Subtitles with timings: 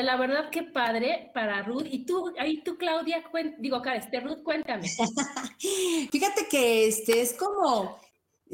[0.00, 1.86] La verdad qué padre para Ruth.
[1.90, 3.22] Y tú, ahí tú, Claudia,
[3.58, 4.88] digo acá, este, Ruth, cuéntame.
[6.12, 7.98] Fíjate que este es como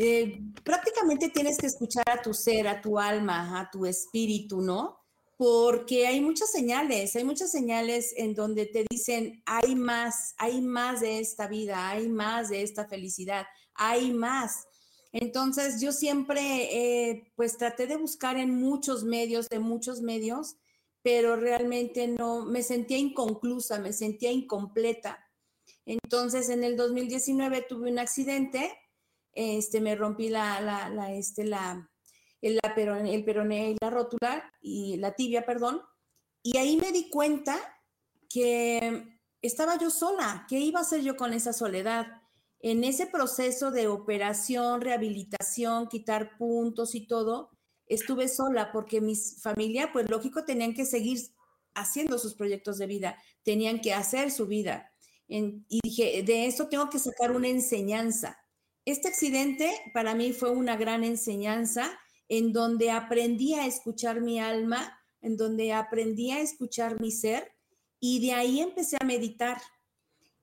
[0.00, 4.96] eh, prácticamente tienes que escuchar a tu ser, a tu alma, a tu espíritu, ¿no?
[5.36, 11.00] Porque hay muchas señales, hay muchas señales en donde te dicen, hay más, hay más
[11.00, 14.68] de esta vida, hay más de esta felicidad, hay más.
[15.10, 16.40] Entonces yo siempre,
[17.10, 20.56] eh, pues traté de buscar en muchos medios, de muchos medios,
[21.10, 25.18] pero realmente no, me sentía inconclusa, me sentía incompleta.
[25.86, 28.78] Entonces en el 2019 tuve un accidente,
[29.32, 31.90] este, me rompí la, la, la este, la,
[32.42, 35.80] el, peroné, el peroné y la rótula, y la tibia, perdón,
[36.42, 37.56] y ahí me di cuenta
[38.28, 42.06] que estaba yo sola, ¿qué iba a hacer yo con esa soledad?
[42.60, 47.50] en ese proceso de operación, rehabilitación, quitar puntos y todo,
[47.88, 51.18] estuve sola porque mi familia, pues lógico, tenían que seguir
[51.74, 54.92] haciendo sus proyectos de vida, tenían que hacer su vida.
[55.28, 58.38] y dije, de esto tengo que sacar una enseñanza.
[58.86, 64.98] Este accidente para mí fue una gran enseñanza en donde aprendí a escuchar mi alma,
[65.20, 67.52] en donde aprendí a escuchar mi ser
[68.00, 69.60] y de ahí empecé a meditar.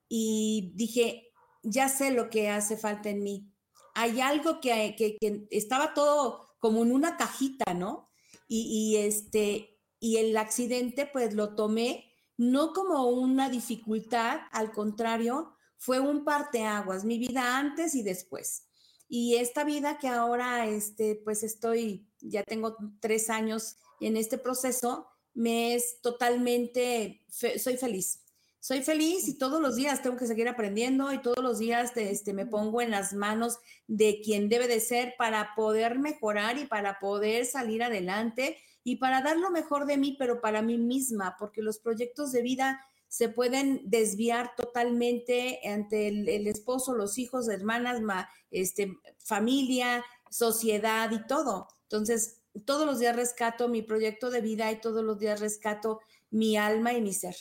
[0.08, 1.32] Y dije,
[1.64, 3.50] ya sé lo que hace falta en mí.
[3.94, 8.10] Hay algo que, que, estaba todo como en una cajita, ¿no?
[8.48, 16.00] Y, este, y el accidente, pues lo tomé no como una dificultad, al contrario, fue
[16.00, 18.64] un parteaguas, mi vida antes y después.
[19.08, 25.06] Y esta vida que ahora, este, pues estoy, ya tengo tres años en este proceso,
[25.36, 28.25] me es totalmente, soy feliz
[28.66, 32.34] soy feliz y todos los días tengo que seguir aprendiendo y todos los días este,
[32.34, 36.98] me pongo en las manos de quien debe de ser para poder mejorar y para
[36.98, 41.62] poder salir adelante y para dar lo mejor de mí, pero para mí misma, porque
[41.62, 48.02] los proyectos de vida se pueden desviar totalmente ante el, esposo, los hijos, hermanas,
[48.50, 51.68] este, familia, sociedad y todo.
[51.84, 56.00] Entonces, todos los días rescato mi proyecto de vida y todos los días rescato
[56.32, 57.36] mi alma y mi ser.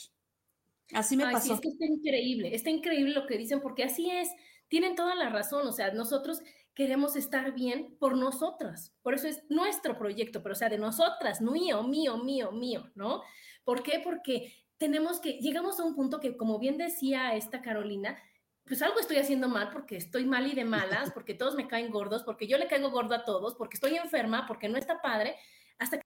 [0.93, 1.53] Así me pasó.
[1.53, 4.29] es que está increíble, está increíble lo que dicen, porque así es,
[4.67, 6.41] tienen toda la razón, o sea, nosotros
[6.73, 11.41] queremos estar bien por nosotras, por eso es nuestro proyecto, pero o sea, de nosotras,
[11.41, 13.23] mío, mío, mío, mío, ¿no?
[13.63, 13.99] ¿Por qué?
[14.03, 18.17] Porque tenemos que, llegamos a un punto que, como bien decía esta Carolina,
[18.65, 21.91] pues algo estoy haciendo mal porque estoy mal y de malas, porque todos me caen
[21.91, 25.35] gordos, porque yo le caigo gordo a todos, porque estoy enferma, porque no está padre,
[25.79, 26.05] hasta que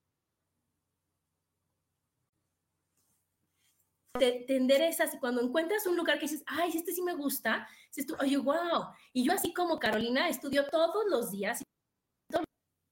[4.19, 7.68] te, te, enderezas y cuando encuentras un lugar que dices, ay, este sí me gusta,
[7.88, 8.88] dices tú, oye, wow.
[9.13, 11.63] Y yo así como Carolina estudio todos los días,
[12.30, 12.46] todos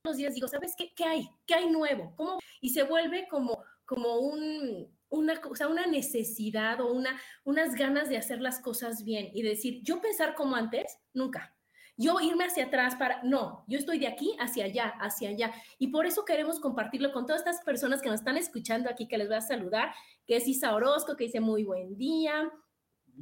[0.06, 1.30] los días digo, ¿sabes qué, qué hay?
[1.46, 2.14] ¿Qué hay nuevo?
[2.16, 2.40] ¿Cómo?
[2.62, 8.18] Y se vuelve como, como un, una, o una necesidad o una, unas ganas de
[8.18, 11.57] hacer las cosas bien y decir, yo pensar como antes, nunca
[11.98, 15.52] yo irme hacia atrás para, no, yo estoy de aquí hacia allá, hacia allá.
[15.80, 19.18] Y por eso queremos compartirlo con todas estas personas que nos están escuchando aquí, que
[19.18, 19.94] les voy a saludar,
[20.26, 22.52] que es Isa Orozco, que dice muy buen día.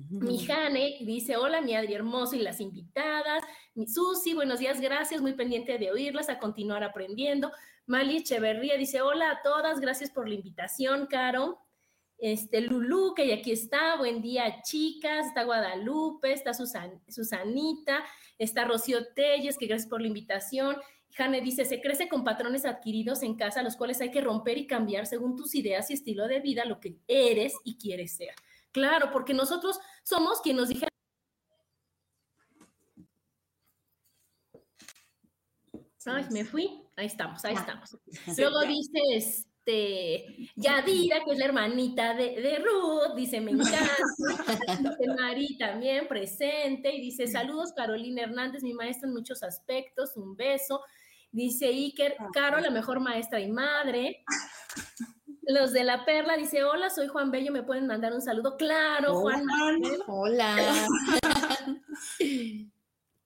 [0.10, 3.42] Mi Jane dice, hola, mi Adri Hermoso y las invitadas.
[3.76, 7.54] Mi Susi, buenos días, gracias, muy pendiente de oírlas, a continuar aprendiendo.
[7.86, 11.65] Mali Echeverría dice, hola a todas, gracias por la invitación, Caro.
[12.18, 18.04] Este, Lulú, que aquí está, buen día, chicas, está Guadalupe, está Susan, Susanita,
[18.38, 20.78] está Rocío Telles, que gracias por la invitación.
[21.12, 24.68] Jane dice, se crece con patrones adquiridos en casa, los cuales hay que romper y
[24.68, 28.34] cambiar según tus ideas y estilo de vida, lo que eres y quieres ser.
[28.72, 30.90] Claro, porque nosotros somos quien nos dijeron
[36.06, 36.84] Ay, me fui.
[36.96, 37.98] Ahí estamos, ahí estamos.
[38.38, 43.80] Luego dice este, Yadira, que es la hermanita de, de Ruth, dice, me encanta.
[44.80, 50.36] dice Mari también presente y dice, saludos Carolina Hernández, mi maestra en muchos aspectos, un
[50.36, 50.82] beso.
[51.32, 54.24] Dice Iker, Caro, la mejor maestra y madre.
[55.42, 58.56] Los de la Perla dice, hola, soy Juan Bello, ¿me pueden mandar un saludo?
[58.58, 59.46] Claro, Juan.
[60.08, 60.88] Hola.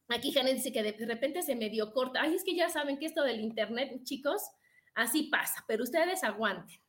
[0.08, 2.22] Aquí Janet dice que de repente se me dio corta.
[2.22, 4.42] Ay, es que ya saben que esto del internet, chicos,
[4.96, 6.80] así pasa, pero ustedes aguanten.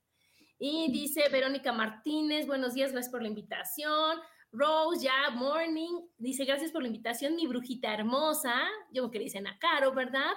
[0.58, 4.19] Y dice Verónica Martínez, buenos días, gracias por la invitación.
[4.52, 8.55] Rose, ya, morning, dice gracias por la invitación, mi brujita hermosa.
[8.93, 10.32] Yo creo que le dicen a Caro, ¿verdad?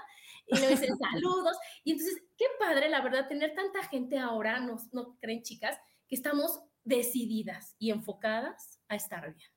[0.48, 1.58] Y le dicen saludos.
[1.84, 5.80] Y entonces, qué padre, la verdad, tener tanta gente ahora, ¿no, no creen, chicas?
[6.08, 9.54] Que estamos decididas y enfocadas a estar bien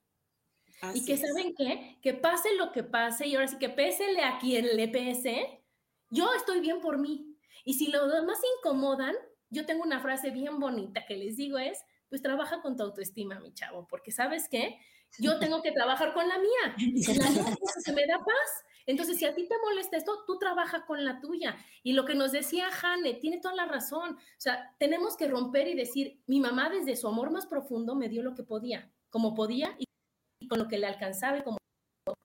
[0.94, 4.38] y que saben qué, que pase lo que pase y ahora sí que pésele a
[4.38, 5.62] quien le pese,
[6.10, 7.35] yo estoy bien por mí.
[7.66, 9.12] Y si los demás se incomodan,
[9.50, 13.40] yo tengo una frase bien bonita que les digo es, pues trabaja con tu autoestima,
[13.40, 14.78] mi chavo, porque sabes qué,
[15.18, 16.76] yo tengo que trabajar con la mía.
[17.18, 18.64] La mía se me da paz.
[18.86, 21.56] Entonces, si a ti te molesta esto, tú trabaja con la tuya.
[21.82, 24.14] Y lo que nos decía Jane, tiene toda la razón.
[24.14, 28.08] O sea, tenemos que romper y decir, mi mamá desde su amor más profundo me
[28.08, 31.58] dio lo que podía, como podía y con lo que le alcanzaba y como,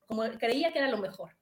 [0.08, 1.36] como creía que era lo mejor.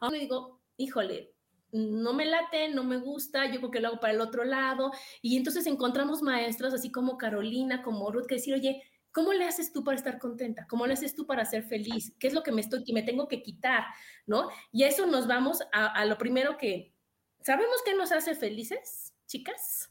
[0.00, 1.34] Ahora digo, híjole,
[1.72, 4.92] no me late, no me gusta, yo creo que lo hago para el otro lado.
[5.20, 9.72] Y entonces encontramos maestros así como Carolina, como Ruth, que decir, oye, ¿cómo le haces
[9.72, 10.66] tú para estar contenta?
[10.68, 12.14] ¿Cómo le haces tú para ser feliz?
[12.18, 13.84] ¿Qué es lo que me estoy, que me tengo que quitar?
[14.26, 14.48] ¿No?
[14.70, 16.94] Y eso nos vamos a, a lo primero que,
[17.40, 19.88] ¿sabemos qué nos hace felices, chicas?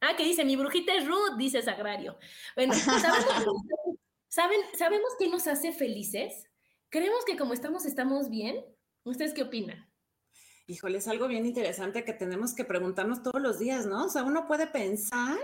[0.00, 2.18] Ah, que dice, mi brujita es Ruth, dice Sagrario.
[2.54, 3.26] Bueno, ¿sabemos
[4.28, 6.50] ¿Saben, ¿Sabemos qué nos hace felices?
[6.90, 8.62] ¿Creemos que como estamos, estamos bien?
[9.04, 9.88] ¿Ustedes qué opinan?
[10.68, 14.06] Híjole, es algo bien interesante que tenemos que preguntarnos todos los días, ¿no?
[14.06, 15.38] O sea, uno puede pensar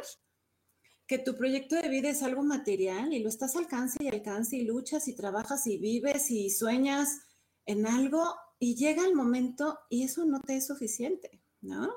[1.07, 4.65] que tu proyecto de vida es algo material y lo estás alcance y alcance y
[4.65, 7.21] luchas y trabajas y vives y sueñas
[7.67, 11.89] en algo y llega el momento y eso no te es suficiente, ¿no?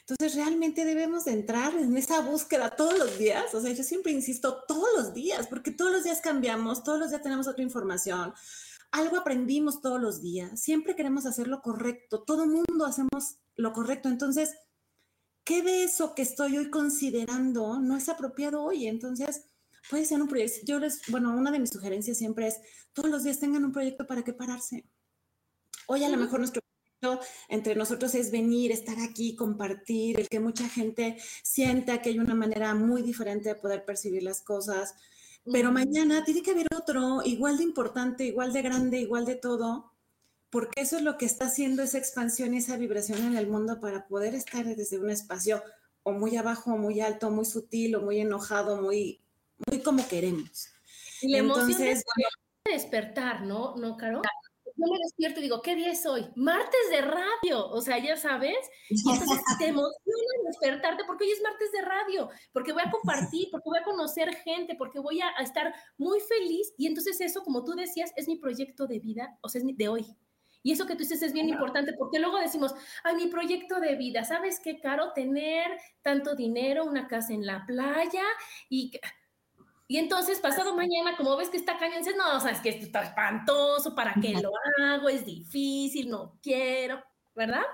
[0.00, 3.54] Entonces, realmente debemos de entrar en esa búsqueda todos los días.
[3.54, 7.10] O sea, yo siempre insisto, todos los días, porque todos los días cambiamos, todos los
[7.10, 8.34] días tenemos otra información.
[8.92, 10.60] Algo aprendimos todos los días.
[10.60, 12.22] Siempre queremos hacer lo correcto.
[12.22, 14.08] Todo mundo hacemos lo correcto.
[14.08, 14.54] Entonces,
[15.44, 18.86] ¿qué de eso que estoy hoy considerando no es apropiado hoy?
[18.86, 19.44] Entonces,
[19.88, 20.58] puede ser un proyecto.
[20.64, 22.60] Yo les, bueno, una de mis sugerencias siempre es,
[22.92, 24.84] todos los días tengan un proyecto para qué pararse.
[25.86, 26.60] Hoy a lo mejor nuestro
[27.48, 32.34] entre nosotros es venir, estar aquí, compartir, el que mucha gente sienta que hay una
[32.34, 34.94] manera muy diferente de poder percibir las cosas.
[35.44, 39.92] Pero mañana tiene que haber otro igual de importante, igual de grande, igual de todo,
[40.50, 43.80] porque eso es lo que está haciendo esa expansión y esa vibración en el mundo
[43.80, 45.62] para poder estar desde un espacio
[46.02, 49.20] o muy abajo, o muy alto, muy sutil, o muy enojado, muy,
[49.70, 50.68] muy como queremos.
[51.20, 52.04] Y la emoción es
[52.64, 54.22] despertar, ¿no, ¿no, Caro?
[54.80, 56.26] Yo me despierto y digo, ¿qué día es hoy?
[56.36, 58.56] Martes de radio, o sea, ya sabes.
[58.88, 63.48] Y entonces te emociona despertarte porque hoy es martes de radio, porque voy a compartir,
[63.50, 66.72] porque voy a conocer gente, porque voy a, estar muy feliz.
[66.78, 69.88] Y entonces eso, como tú decías, es mi proyecto de vida, o sea, es de
[69.88, 70.06] hoy.
[70.62, 73.96] Y eso que tú dices es bien importante porque luego decimos, ay, mi proyecto de
[73.96, 75.66] vida, ¿sabes qué caro tener
[76.02, 78.24] tanto dinero, una casa en la playa
[78.68, 78.92] y
[79.90, 82.68] y entonces, pasado mañana, como ves que está cañón, dices, no, o sea, es que
[82.68, 84.52] esto está espantoso, ¿para qué lo
[84.84, 85.08] hago?
[85.08, 87.02] Es difícil, no quiero,
[87.34, 87.64] ¿verdad?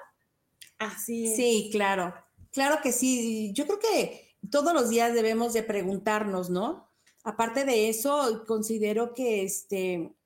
[0.78, 1.37] Así es.
[1.37, 2.14] Sí, claro.
[2.52, 3.52] Claro que sí.
[3.52, 6.90] Yo creo que todos los días debemos de preguntarnos, ¿no?
[7.23, 10.16] Aparte de eso, considero que este,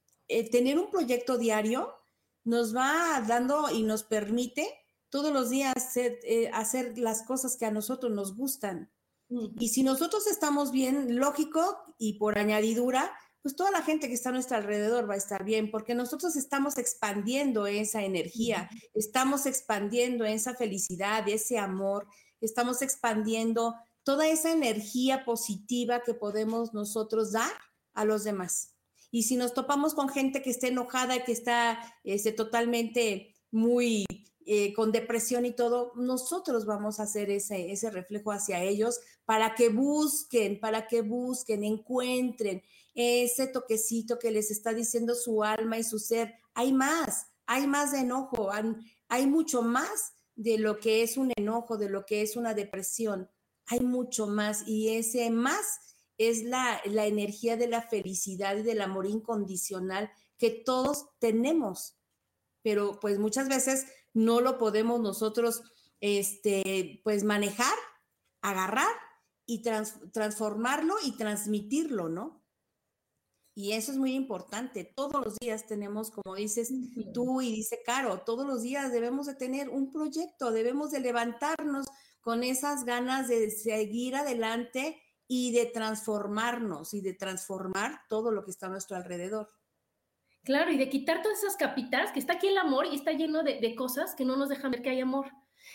[0.53, 1.93] tener un proyecto diario
[2.45, 4.65] nos va dando y nos permite
[5.09, 8.93] todos los días eh, hacer las cosas que a nosotros nos gustan.
[9.59, 14.31] Y si nosotros estamos bien, lógico, y por añadidura, pues toda la gente que está
[14.31, 20.25] a nuestro alrededor va a estar bien, porque nosotros estamos expandiendo esa energía, estamos expandiendo
[20.25, 22.07] esa felicidad, ese amor,
[22.41, 27.53] estamos expandiendo toda esa energía positiva que podemos nosotros dar
[27.95, 28.75] a los demás.
[29.11, 34.05] Y si nos topamos con gente que esté enojada, y que está este, totalmente muy
[34.53, 39.55] eh, con depresión y todo, nosotros vamos a hacer ese, ese reflejo hacia ellos para
[39.55, 42.61] que busquen, para que busquen, encuentren
[42.93, 46.35] ese toquecito que les está diciendo su alma y su ser.
[46.53, 48.51] Hay más, hay más de enojo.
[49.07, 53.31] hay mucho más de lo que es un enojo, de lo que es una depresión.
[53.67, 58.81] Hay mucho más y ese más es la, la energía de la felicidad y del
[58.81, 62.01] amor incondicional que todos tenemos.
[62.63, 65.63] Pero pues muchas veces no lo podemos nosotros,
[66.01, 67.75] este, pues manejar,
[68.43, 68.93] agarrar
[69.47, 72.41] y transformarlo y transmitirlo, ¿no?
[73.55, 74.85] Y eso es muy importante.
[74.85, 76.73] Todos los días tenemos, como dices
[77.13, 81.87] tú y dice Caro, todos los días debemos de tener un proyecto, debemos de levantarnos
[82.21, 88.51] con esas ganas de seguir adelante y de transformarnos y de transformar todo lo que
[88.51, 89.49] está a nuestro alrededor.
[90.45, 93.43] Claro, y de quitar todas esas capitas, que está aquí el amor y está lleno
[93.43, 95.27] de, de cosas que no nos dejan ver que hay amor.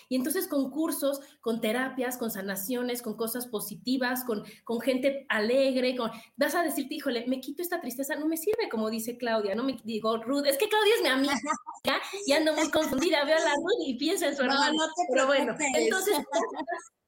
[0.09, 5.95] Y entonces con cursos, con terapias, con sanaciones, con cosas positivas, con, con gente alegre,
[5.95, 9.55] con, vas a decirte, híjole, me quito esta tristeza, no me sirve, como dice Claudia,
[9.55, 13.37] no me digo, Ruth, es que Claudia es mi amiga y ando muy confundida, veo
[13.37, 14.73] a la Ruth y pienso en su hermano.
[14.73, 16.17] No, Pero bueno, entonces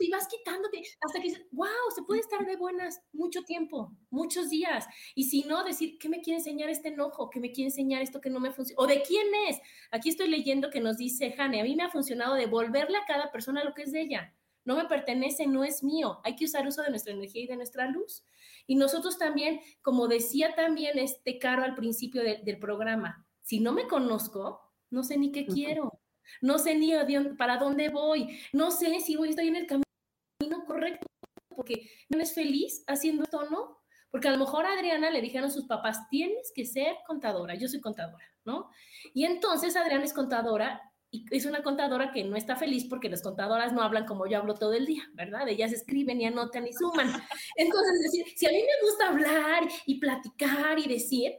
[0.00, 4.50] y vas quitándote hasta que dices, wow, se puede estar de buenas mucho tiempo, muchos
[4.50, 4.86] días.
[5.14, 7.30] Y si no, decir, ¿qué me quiere enseñar este enojo?
[7.30, 8.82] ¿Qué me quiere enseñar esto que no me funciona?
[8.82, 9.58] ¿O de quién es?
[9.90, 13.30] Aquí estoy leyendo que nos dice Jane, a mí me ha funcionado devolverle a cada
[13.30, 14.34] persona lo que es de ella.
[14.64, 16.20] No me pertenece, no es mío.
[16.24, 18.24] Hay que usar uso de nuestra energía y de nuestra luz.
[18.66, 23.86] Y nosotros también, como decía también este Caro al principio del programa, si no me
[23.86, 26.00] conozco, no sé ni qué quiero
[26.40, 26.92] no sé ni
[27.38, 31.06] para dónde voy, no sé si voy, estoy en el camino correcto,
[31.48, 33.78] porque no es feliz haciendo esto no.
[34.10, 37.66] Porque a lo mejor a Adriana le dijeron sus papás, tienes que ser contadora, yo
[37.66, 38.70] soy contadora, ¿no?
[39.12, 43.22] Y entonces Adriana es contadora y es una contadora que no está feliz porque las
[43.22, 45.48] contadoras no hablan como yo hablo todo el día, ¿verdad?
[45.48, 47.08] Ellas escriben y anotan y suman.
[47.56, 51.32] Entonces, decir, si a mí me gusta hablar y platicar y decir,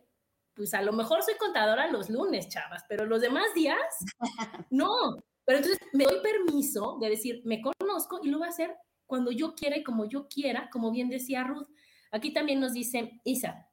[0.56, 3.78] pues a lo mejor soy contadora los lunes, chavas, pero los demás días,
[4.72, 5.18] no.
[5.46, 9.32] Pero entonces me doy permiso de decir, me conozco y lo voy a hacer cuando
[9.32, 11.68] yo quiera y como yo quiera, como bien decía Ruth.
[12.12, 13.70] Aquí también nos dice Isa,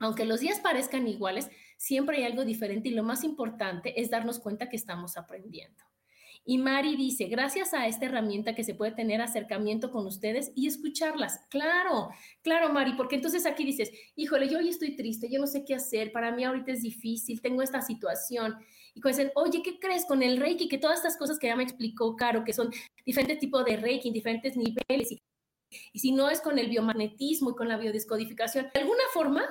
[0.00, 4.40] aunque los días parezcan iguales, siempre hay algo diferente y lo más importante es darnos
[4.40, 5.84] cuenta que estamos aprendiendo.
[6.44, 10.66] Y Mari dice, gracias a esta herramienta que se puede tener acercamiento con ustedes y
[10.66, 11.40] escucharlas.
[11.50, 12.08] Claro,
[12.42, 15.74] claro, Mari, porque entonces aquí dices, híjole, yo hoy estoy triste, yo no sé qué
[15.74, 18.56] hacer, para mí ahorita es difícil, tengo esta situación.
[18.92, 20.68] Y cuando dicen, oye, ¿qué crees con el Reiki?
[20.68, 22.72] Que todas estas cosas que ya me explicó Caro, que son
[23.06, 25.22] diferentes tipos de Reiki, diferentes niveles, y,
[25.92, 29.44] y si no es con el biomagnetismo y con la biodescodificación, de alguna forma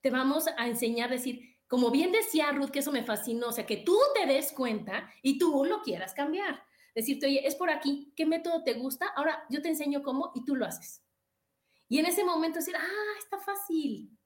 [0.00, 3.52] te vamos a enseñar a decir, como bien decía Ruth, que eso me fascinó, o
[3.52, 6.64] sea, que tú te des cuenta y tú lo quieras cambiar.
[6.96, 9.06] Decirte, oye, es por aquí, ¿qué método te gusta?
[9.14, 11.04] Ahora yo te enseño cómo y tú lo haces.
[11.88, 14.18] Y en ese momento decir, ah, está fácil.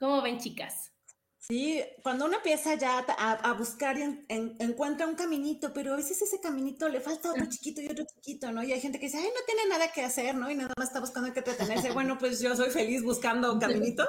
[0.00, 0.92] ¿Cómo ven, chicas?
[1.38, 6.40] Sí, cuando uno empieza ya a, buscar y encuentra un caminito, pero a veces ese
[6.40, 8.64] caminito le falta otro chiquito y otro chiquito, ¿no?
[8.64, 10.50] Y hay gente que dice, ay, no tiene nada que hacer, ¿no?
[10.50, 11.92] Y nada más está buscando que entretenerse.
[11.92, 14.08] Bueno, pues yo soy feliz buscando caminitos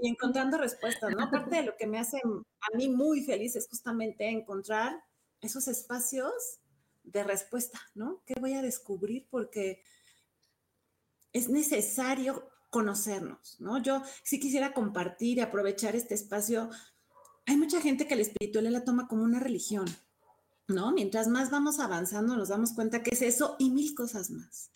[0.00, 1.24] y encontrando respuestas, ¿no?
[1.24, 5.02] Aparte de lo que me hace a mí muy feliz es justamente encontrar
[5.40, 6.32] esos espacios
[7.02, 8.22] de respuesta, ¿no?
[8.26, 9.26] ¿Qué voy a descubrir?
[9.30, 9.82] Porque
[11.32, 13.82] es necesario conocernos, ¿no?
[13.82, 16.70] Yo sí quisiera compartir y aprovechar este espacio.
[17.46, 19.86] Hay mucha gente que la espiritualidad la toma como una religión,
[20.66, 20.92] ¿no?
[20.92, 24.70] Mientras más vamos avanzando nos damos cuenta que es eso y mil cosas más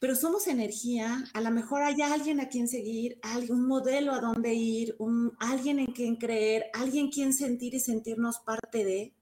[0.00, 4.54] pero somos energía, a lo mejor hay alguien a quien seguir, un modelo a dónde
[4.54, 9.14] ir, un, alguien en quien creer, alguien quien sentir y sentirnos parte de.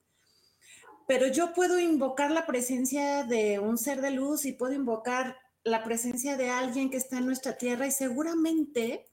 [1.09, 5.83] Pero yo puedo invocar la presencia de un ser de luz y puedo invocar la
[5.83, 9.07] presencia de alguien que está en nuestra tierra y seguramente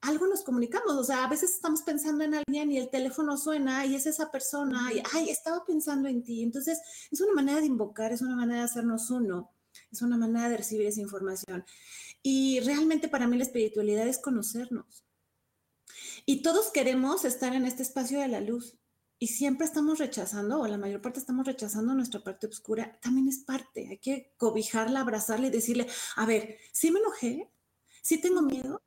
[0.00, 0.94] algo nos comunicamos.
[0.94, 4.30] O sea, a veces estamos pensando en alguien y el teléfono suena y es esa
[4.30, 6.42] persona y, ay, estaba pensando en ti.
[6.42, 9.55] Entonces, es una manera de invocar, es una manera de hacernos uno
[9.90, 11.64] es una manera de recibir esa información.
[12.22, 15.04] Y realmente para mí la espiritualidad es conocernos.
[16.24, 18.76] Y todos queremos estar en este espacio de la luz.
[19.18, 22.98] Y siempre estamos rechazando, o la mayor parte estamos rechazando nuestra parte oscura.
[23.00, 23.88] También es parte.
[23.88, 27.50] Hay que cobijarla, abrazarla y decirle, a ver, sí me enojé,
[28.02, 28.82] sí tengo miedo,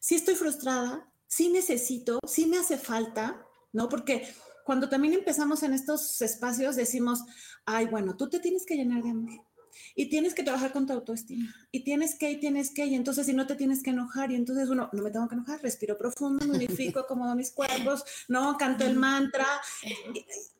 [0.00, 3.88] sí estoy frustrada, sí necesito, sí me hace falta, ¿no?
[3.88, 4.28] Porque
[4.64, 7.20] cuando también empezamos en estos espacios decimos,
[7.64, 9.46] ay, bueno, tú te tienes que llenar de amor
[9.94, 11.54] y tienes que trabajar con tu autoestima.
[11.70, 14.34] Y tienes que, y tienes que, y entonces si no te tienes que enojar, y
[14.34, 18.56] entonces uno, no me tengo que enojar, respiro profundo, me unifico, acomodo mis cuerpos, no,
[18.56, 19.46] canto el mantra.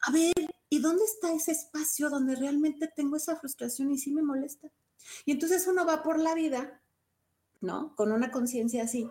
[0.02, 0.32] A ver,
[0.68, 4.70] ¿y dónde está ese espacio donde realmente tengo esa frustración y sí me molesta?
[5.24, 6.80] Y entonces uno va por la vida,
[7.60, 7.94] ¿no?
[7.96, 9.08] Con una conciencia así,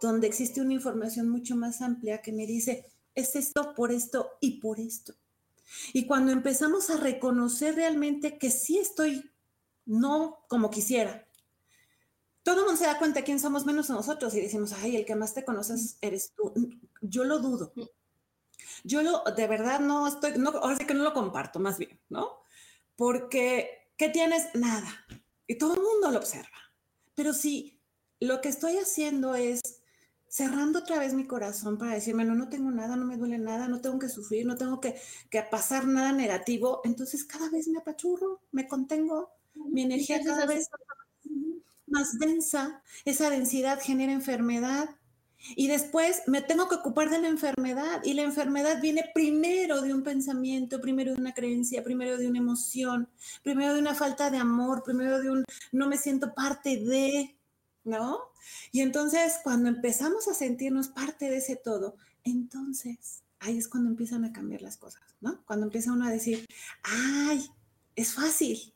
[0.00, 4.60] donde existe una información mucho más amplia que me dice, es esto por esto y
[4.60, 5.14] por esto.
[5.92, 9.30] Y cuando empezamos a reconocer realmente que sí estoy
[9.86, 11.26] no como quisiera,
[12.42, 15.04] todo el mundo se da cuenta de quién somos menos nosotros y decimos, ay, el
[15.04, 16.52] que más te conoces eres tú.
[17.02, 17.72] Yo lo dudo.
[18.84, 22.00] Yo lo, de verdad no estoy, no, ahora sí que no lo comparto más bien,
[22.08, 22.40] ¿no?
[22.96, 24.48] Porque, ¿qué tienes?
[24.54, 25.06] Nada.
[25.46, 26.48] Y todo el mundo lo observa.
[27.14, 27.80] Pero si
[28.20, 29.77] lo que estoy haciendo es
[30.28, 33.68] cerrando otra vez mi corazón para decirme, no, no tengo nada, no me duele nada,
[33.68, 34.96] no tengo que sufrir, no tengo que,
[35.30, 40.68] que pasar nada negativo, entonces cada vez me apachurro, me contengo, mi energía cada vez
[41.86, 44.90] más densa, esa densidad genera enfermedad
[45.56, 49.94] y después me tengo que ocupar de la enfermedad y la enfermedad viene primero de
[49.94, 53.08] un pensamiento, primero de una creencia, primero de una emoción,
[53.42, 57.37] primero de una falta de amor, primero de un no me siento parte de,
[57.88, 58.20] ¿no?
[58.70, 64.24] Y entonces cuando empezamos a sentirnos parte de ese todo, entonces ahí es cuando empiezan
[64.24, 65.42] a cambiar las cosas, ¿no?
[65.46, 66.46] Cuando empieza uno a decir,
[66.82, 67.50] ay,
[67.96, 68.74] es fácil.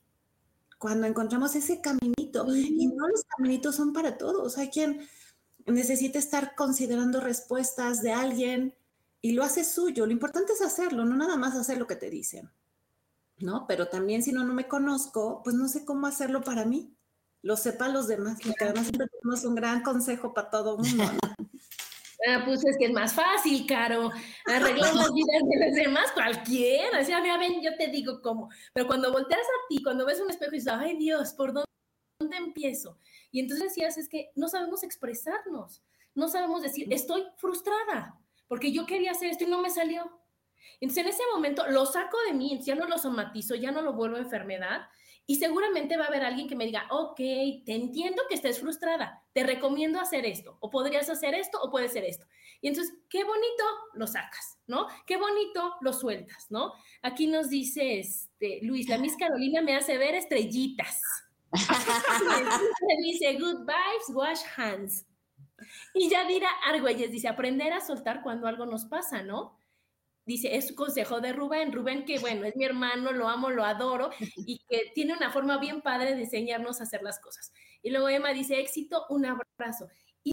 [0.78, 5.07] Cuando encontramos ese caminito, y no los caminitos son para todos, hay quien
[5.66, 8.75] necesita estar considerando respuestas de alguien
[9.21, 10.07] y lo hace suyo.
[10.07, 12.50] Lo importante es hacerlo, no nada más hacer lo que te dicen,
[13.38, 13.66] ¿no?
[13.69, 16.97] Pero también si no, no me conozco, pues no sé cómo hacerlo para mí
[17.42, 21.04] lo sepan los demás, porque además siempre tenemos un gran consejo para todo el mundo.
[22.28, 24.12] Ah, pues es que es más fácil, Caro.
[24.46, 27.00] Arreglar las vidas de los demás, cualquiera.
[27.00, 28.49] O sea, mira, ven, yo te digo cómo.
[28.72, 31.66] Pero cuando volteas a ti, cuando ves un espejo y dices, ay Dios, ¿por dónde,
[32.20, 32.96] dónde empiezo?
[33.32, 35.82] Y entonces decías, es que no sabemos expresarnos.
[36.14, 40.08] No sabemos decir, estoy frustrada, porque yo quería hacer esto y no me salió.
[40.80, 43.94] Entonces, en ese momento lo saco de mí, ya no lo somatizo, ya no lo
[43.94, 44.82] vuelvo enfermedad,
[45.26, 49.23] y seguramente va a haber alguien que me diga, ok, te entiendo que estés frustrada,
[49.33, 52.26] te recomiendo hacer esto, o podrías hacer esto, o puede ser esto.
[52.61, 53.64] Y entonces, qué bonito
[53.95, 54.87] lo sacas, ¿no?
[55.07, 56.73] Qué bonito lo sueltas, ¿no?
[57.02, 61.00] Aquí nos dice este, Luis, la Miss Carolina me hace ver estrellitas.
[63.02, 65.07] dice, good vibes, wash hands.
[65.95, 69.59] Y Yadira Argüelles dice, aprender a soltar cuando algo nos pasa, ¿no?
[70.33, 71.73] Dice, es consejo de Rubén.
[71.73, 74.11] Rubén, que bueno, es mi hermano, lo amo, lo adoro
[74.47, 77.53] y que tiene una forma bien padre de enseñarnos a hacer las cosas.
[77.83, 79.88] Y luego Emma dice, éxito, un abrazo.
[80.23, 80.33] Y,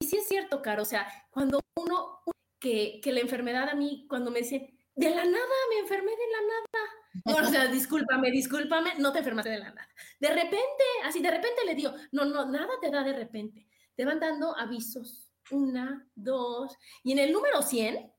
[0.00, 2.20] sí es cierto, Caro, o sea, cuando uno,
[2.58, 6.26] que, que la enfermedad a mí, cuando me dice, de la nada, me enfermé de
[6.30, 7.42] la nada.
[7.42, 9.88] o sea, discúlpame, discúlpame, no te enfermaste de la nada.
[10.20, 13.66] De repente, así de repente le digo, no, no, nada te da de repente.
[13.96, 18.12] Te van dando avisos, una, dos, y en el número 100,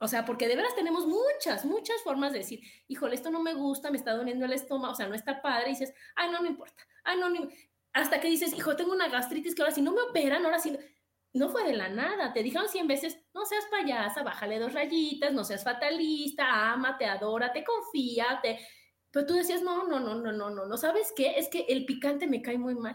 [0.00, 3.54] o sea, porque de veras tenemos muchas, muchas formas de decir, híjole, esto no me
[3.54, 6.40] gusta, me está doliendo el estómago, o sea, no está padre, y dices, ay, no
[6.40, 7.48] me importa, ay, no, no,
[7.92, 10.76] hasta que dices, hijo, tengo una gastritis que ahora si no me operan, ahora sí,
[11.32, 15.32] no fue de la nada, te dijeron cien veces, no seas payasa, bájale dos rayitas,
[15.32, 18.60] no seas fatalista, ámate, adórate, confíate,
[19.10, 21.34] pero tú decías, no, no, no, no, no, no, no, ¿sabes qué?
[21.38, 22.94] Es que el picante me cae muy mal.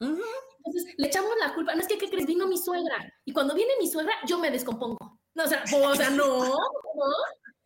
[0.00, 2.26] Entonces, le echamos la culpa, no es que, ¿qué crees?
[2.26, 5.18] Vino mi suegra, y cuando viene mi suegra, yo me descompongo.
[5.36, 6.56] No, o sea, o sea, no, no.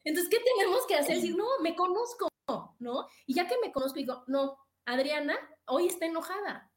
[0.03, 1.15] Entonces, ¿qué tenemos que hacer?
[1.15, 2.29] Decir, no, me conozco,
[2.81, 3.07] ¿no?
[3.27, 6.69] Y ya que me conozco, digo, no, Adriana hoy está enojada.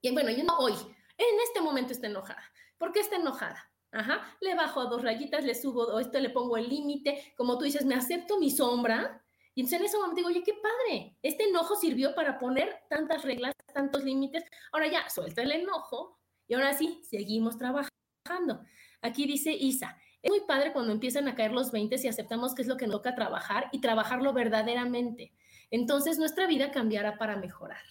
[0.00, 0.72] Y bueno, yo no hoy,
[1.16, 2.42] en este momento está enojada.
[2.76, 3.70] ¿Por qué está enojada?
[3.92, 7.56] Ajá, le bajo a dos rayitas, le subo, o esto le pongo el límite, como
[7.56, 9.24] tú dices, me acepto mi sombra.
[9.54, 13.22] Y entonces en ese momento digo, oye, qué padre, este enojo sirvió para poner tantas
[13.22, 14.42] reglas, tantos límites.
[14.72, 18.64] Ahora ya, suelta el enojo y ahora sí, seguimos trabajando.
[19.02, 22.62] Aquí dice Isa, es muy padre cuando empiezan a caer los 20 y aceptamos que
[22.62, 25.32] es lo que nos toca trabajar y trabajarlo verdaderamente.
[25.70, 27.82] Entonces nuestra vida cambiará para mejorar.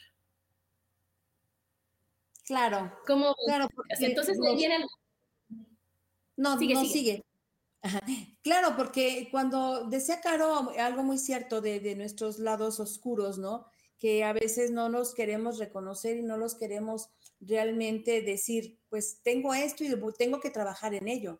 [2.43, 2.91] Claro.
[3.07, 3.33] ¿Cómo?
[3.45, 3.69] Claro,
[3.99, 4.37] entonces.
[6.37, 7.23] No, sigue, no sigue.
[8.43, 13.65] Claro, porque cuando decía Caro algo muy cierto de, de, nuestros lados oscuros, ¿no?
[13.97, 19.53] Que a veces no nos queremos reconocer y no los queremos realmente decir, pues tengo
[19.53, 21.39] esto y tengo que trabajar en ello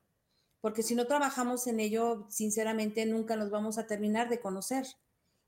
[0.66, 4.88] porque si no trabajamos en ello, sinceramente nunca nos vamos a terminar de conocer.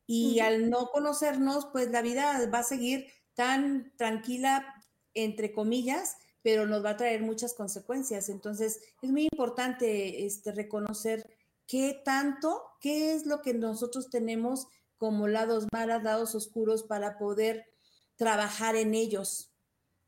[0.06, 4.76] Y al no conocernos, pues la vida va a seguir tan tranquila,
[5.16, 8.30] entre comillas, pero nos va a traer muchas consecuencias.
[8.30, 11.28] Entonces, es muy importante este, reconocer
[11.66, 14.68] qué tanto, qué es lo que nosotros tenemos
[15.00, 17.66] como lados malas, lados oscuros para poder
[18.18, 19.52] trabajar en ellos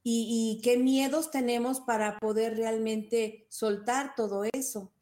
[0.03, 4.93] y, y qué miedos tenemos para poder realmente soltar todo eso.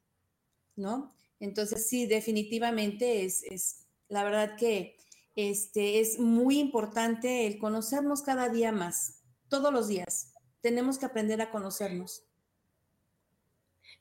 [0.78, 1.14] ¿No?
[1.40, 4.96] Entonces, sí, definitivamente es, la verdad que
[5.36, 10.34] este, es muy importante el conocernos cada día más, todos los días.
[10.62, 12.24] Tenemos que aprender a conocernos.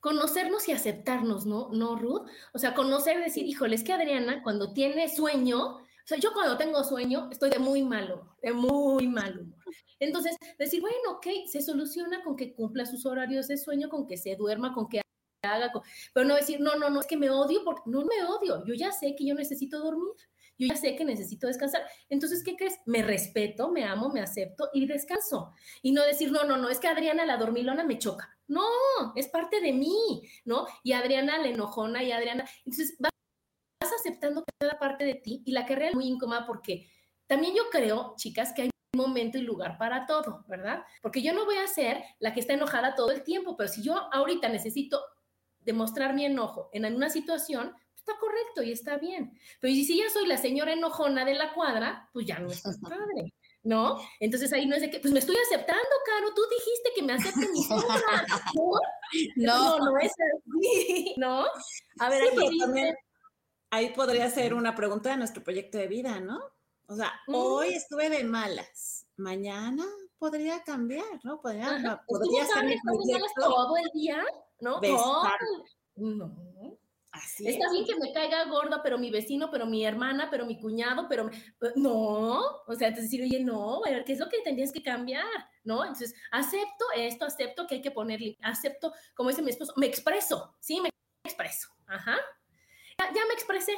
[0.00, 1.70] conocernos y aceptarnos, ¿no?
[1.72, 2.28] ¿No, Ruth?
[2.52, 6.56] O sea, conocer, decir, híjole, es que Adriana cuando tiene sueño, o sea, yo cuando
[6.56, 9.58] tengo sueño estoy de muy malo, de muy mal humor.
[9.98, 14.16] Entonces, decir, bueno, ok, se soluciona con que cumpla sus horarios de sueño, con que
[14.16, 15.00] se duerma, con que
[15.42, 15.72] haga,
[16.12, 18.74] pero no decir, no, no, no, es que me odio, porque no me odio, yo
[18.74, 20.14] ya sé que yo necesito dormir,
[20.58, 21.82] yo ya sé que necesito descansar.
[22.08, 22.78] Entonces, ¿qué crees?
[22.86, 25.52] Me respeto, me amo, me acepto y descanso.
[25.82, 28.36] Y no decir, no, no, no, es que Adriana la dormilona me choca.
[28.48, 28.64] No,
[29.16, 30.66] es parte de mí, ¿no?
[30.82, 32.48] Y Adriana la enojona y Adriana.
[32.64, 33.12] Entonces vas,
[34.00, 36.88] aceptando cada parte de ti y la que es muy incómoda porque
[37.26, 40.84] también yo creo, chicas, que hay momento y lugar para todo, ¿verdad?
[41.02, 43.82] Porque yo no voy a ser la que está enojada todo el tiempo, pero si
[43.82, 45.00] yo ahorita necesito
[45.66, 49.38] demostrar mi enojo en una situación, pues está correcto y está bien.
[49.60, 53.34] Pero si ya soy la señora enojona de la cuadra, pues ya no está padre.
[53.66, 53.98] ¿no?
[54.20, 57.14] Entonces ahí no es de que, pues me estoy aceptando, Caro, tú dijiste que me
[57.14, 58.24] acepte mi sombra,
[59.36, 59.78] ¿no?
[59.78, 61.44] No, no, es así, ¿no?
[61.98, 62.94] A ver, aquí también,
[63.70, 66.38] ahí podría ser una pregunta de nuestro proyecto de vida, ¿no?
[66.86, 69.84] O sea, hoy estuve de malas, mañana
[70.18, 71.40] podría cambiar, ¿no?
[71.40, 73.28] Podría, podría ser mi proyecto.
[73.36, 74.24] todo el día,
[74.60, 74.80] ¿no?
[75.96, 76.78] No.
[77.38, 81.06] Está bien que me caiga gorda, pero mi vecino, pero mi hermana, pero mi cuñado,
[81.08, 81.30] pero
[81.76, 85.24] no, o sea, entonces decir, oye, no, ¿qué es lo que tendrías que cambiar?
[85.64, 85.82] ¿No?
[85.82, 90.54] Entonces, acepto esto, acepto que hay que ponerle, acepto, como dice mi esposo, me expreso,
[90.60, 90.90] sí, me
[91.24, 92.16] expreso, ajá.
[92.98, 93.72] Ya, me expresé,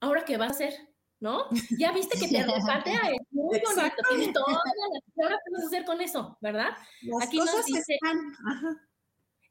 [0.00, 0.74] ahora qué vas a hacer,
[1.20, 1.48] ¿no?
[1.78, 5.62] Ya viste que te reparte a él, muy bonito, tienes toda la, ahora qué vas
[5.62, 6.76] a hacer con eso, ¿verdad?
[7.22, 8.18] Aquí nos dice, están,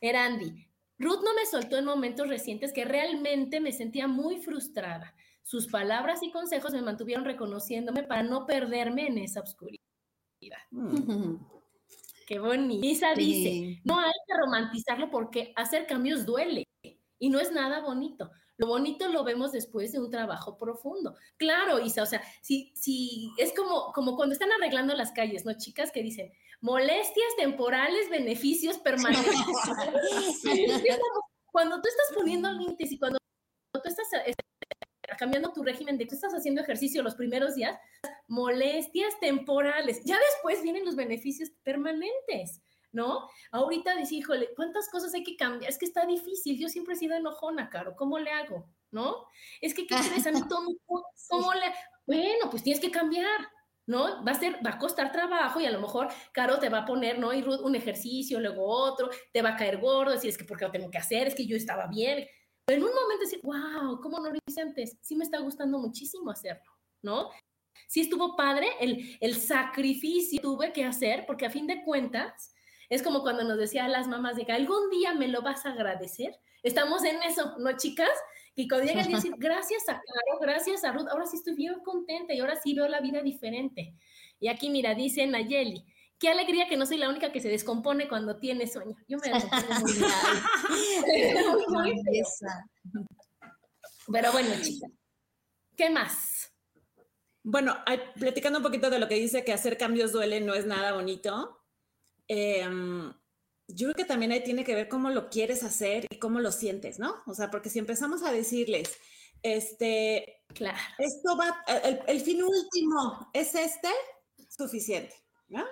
[0.05, 5.13] Erandi, Ruth no me soltó en momentos recientes que realmente me sentía muy frustrada.
[5.43, 9.79] Sus palabras y consejos me mantuvieron reconociéndome para no perderme en esa oscuridad.
[10.71, 11.35] Mm.
[12.27, 12.85] Qué bonito.
[12.85, 16.63] Isa dice, no hay que romantizarlo porque hacer cambios duele
[17.19, 18.31] y no es nada bonito.
[18.57, 21.15] Lo bonito lo vemos después de un trabajo profundo.
[21.37, 25.53] Claro, Isa, o sea, si, si es como, como cuando están arreglando las calles, ¿no?
[25.57, 29.35] Chicas que dicen, molestias temporales, beneficios permanentes.
[31.51, 33.17] cuando tú estás poniendo límites y cuando
[33.73, 34.43] tú estás este,
[35.17, 37.77] cambiando tu régimen de que estás haciendo ejercicio los primeros días,
[38.27, 40.01] molestias temporales.
[40.03, 42.61] Ya después vienen los beneficios permanentes.
[42.95, 43.29] ¿No?
[43.51, 45.69] Ahorita dice, híjole, ¿cuántas cosas hay que cambiar?
[45.69, 48.69] Es que está difícil, yo siempre he sido enojona, Caro, ¿cómo le hago?
[48.89, 49.27] ¿No?
[49.60, 50.25] Es que, ¿qué crees?
[50.25, 50.65] A mí todo,
[51.29, 51.73] ¿cómo le...?
[52.08, 53.49] Bueno, pues tienes que cambiar,
[53.86, 54.23] ¿no?
[54.23, 56.86] Va a ser, va a costar trabajo y a lo mejor Caro te va a
[56.86, 57.34] poner, ¿no?
[57.34, 60.71] Y un ejercicio, luego otro, te va a caer gordo, decir, es que porque lo
[60.71, 62.25] tengo que hacer, es que yo estaba bien.
[62.65, 64.97] Pero en un momento decir, wow, ¿cómo no lo hice antes?
[65.01, 67.29] Sí me está gustando muchísimo hacerlo, ¿no?
[67.88, 72.54] Sí estuvo padre el, el sacrificio que tuve que hacer, porque a fin de cuentas,
[72.89, 75.71] es como cuando nos decían las mamás de que algún día me lo vas a
[75.71, 76.39] agradecer.
[76.63, 78.09] Estamos en eso, ¿no, chicas?
[78.55, 81.75] Y cuando llega a decir, gracias a Caro, gracias a Ruth, ahora sí estoy bien
[81.83, 83.93] contenta y ahora sí veo la vida diferente.
[84.39, 85.85] Y aquí, mira, dice Nayeli,
[86.17, 88.95] qué alegría que no soy la única que se descompone cuando tiene sueño.
[89.07, 90.09] Yo me descompongo muy bien.
[94.11, 94.91] Pero bueno, chicas,
[95.75, 96.51] ¿qué más?
[97.43, 97.75] Bueno,
[98.19, 101.64] platicando un poquito de lo que dice que hacer cambios duele, no es nada bonito.
[102.27, 103.13] Em,
[103.67, 106.51] yo creo que también ahí tiene que ver cómo lo quieres hacer y cómo lo
[106.51, 107.23] sientes, ¿no?
[107.25, 108.97] O sea, porque si empezamos a decirles,
[109.41, 110.77] este, claro.
[110.97, 111.63] esto va,
[112.07, 113.89] el, fin último es este,
[114.49, 115.15] suficiente,
[115.47, 115.63] ¿no?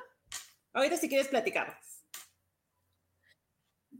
[0.74, 1.80] Ahorita si quieres platicar.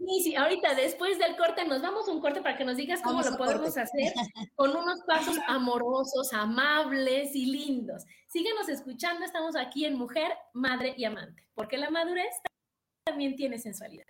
[0.06, 3.02] Sí, sí, ahorita después del corte nos vamos a un corte para que nos digas
[3.02, 4.14] cómo lo podemos hacer
[4.56, 8.04] con unos pasos amorosos, amables y lindos.
[8.28, 12.34] Síguenos escuchando, estamos aquí en Mujer, Madre y Amante, porque la madurez
[13.06, 14.06] también tiene sensualidad.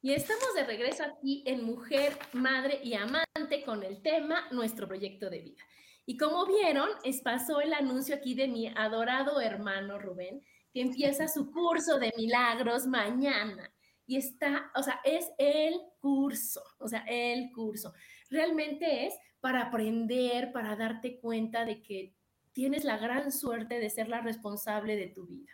[0.00, 5.28] Y estamos de regreso aquí en Mujer, Madre y Amante con el tema Nuestro proyecto
[5.28, 5.62] de vida.
[6.06, 10.40] Y como vieron, es, pasó el anuncio aquí de mi adorado hermano Rubén,
[10.72, 13.74] que empieza su curso de milagros mañana.
[14.06, 17.92] Y está, o sea, es el curso, o sea, el curso
[18.30, 22.14] realmente es para aprender, para darte cuenta de que
[22.52, 25.52] tienes la gran suerte de ser la responsable de tu vida,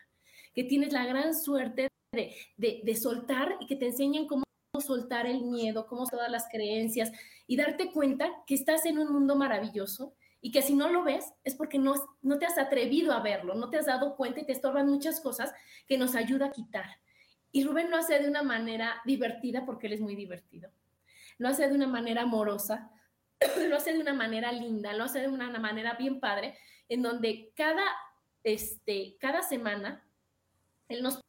[0.55, 4.45] que tienes la gran suerte de, soltar y que te enseñen cómo
[4.85, 7.13] soltar el miedo, cómo todas las creencias
[7.47, 11.33] y darte cuenta que estás en un mundo maravilloso y que si no lo ves
[11.45, 14.47] es porque no, no te has atrevido a verlo, no te has dado cuenta y
[14.47, 15.53] te estorban muchas cosas
[15.87, 16.87] que nos ayuda a quitar.
[17.53, 20.71] Y Rubén lo hace de una manera divertida porque él es muy divertido
[21.39, 22.91] lo hace de una manera amorosa,
[23.69, 26.57] lo hace de una manera linda, lo hace de una manera bien padre,
[26.89, 27.85] en donde cada,
[28.43, 30.07] este, cada semana
[30.89, 31.21] él nos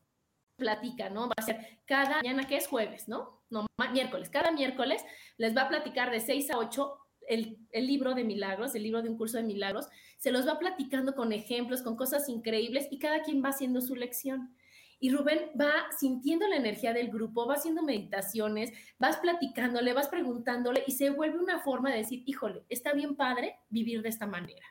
[0.56, 1.28] platica, ¿no?
[1.28, 3.44] Va a ser cada mañana, que es jueves, ¿no?
[3.50, 4.30] No, miércoles.
[4.30, 5.04] Cada miércoles
[5.38, 9.02] les va a platicar de 6 a 8 el, el, libro de milagros, el libro
[9.02, 9.88] de un curso de milagros.
[10.18, 13.96] Se los va platicando con ejemplos, con cosas increíbles y cada quien va haciendo su
[13.96, 14.56] lección.
[15.00, 20.84] Y Rubén va sintiendo la energía del grupo, va haciendo meditaciones, vas platicándole, vas preguntándole
[20.88, 24.66] y se vuelve una forma de decir, híjole, está bien padre vivir de esta manera.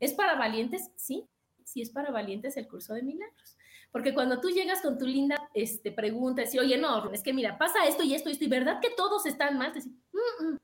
[0.00, 0.90] ¿Es para valientes?
[0.96, 1.28] Sí,
[1.64, 3.56] sí es para valientes el curso de milagros.
[3.92, 7.58] Porque cuando tú llegas con tu linda este, pregunta, y oye, no, es que mira,
[7.58, 10.58] pasa esto y esto y esto, y verdad que todos están mal, te mm, mm,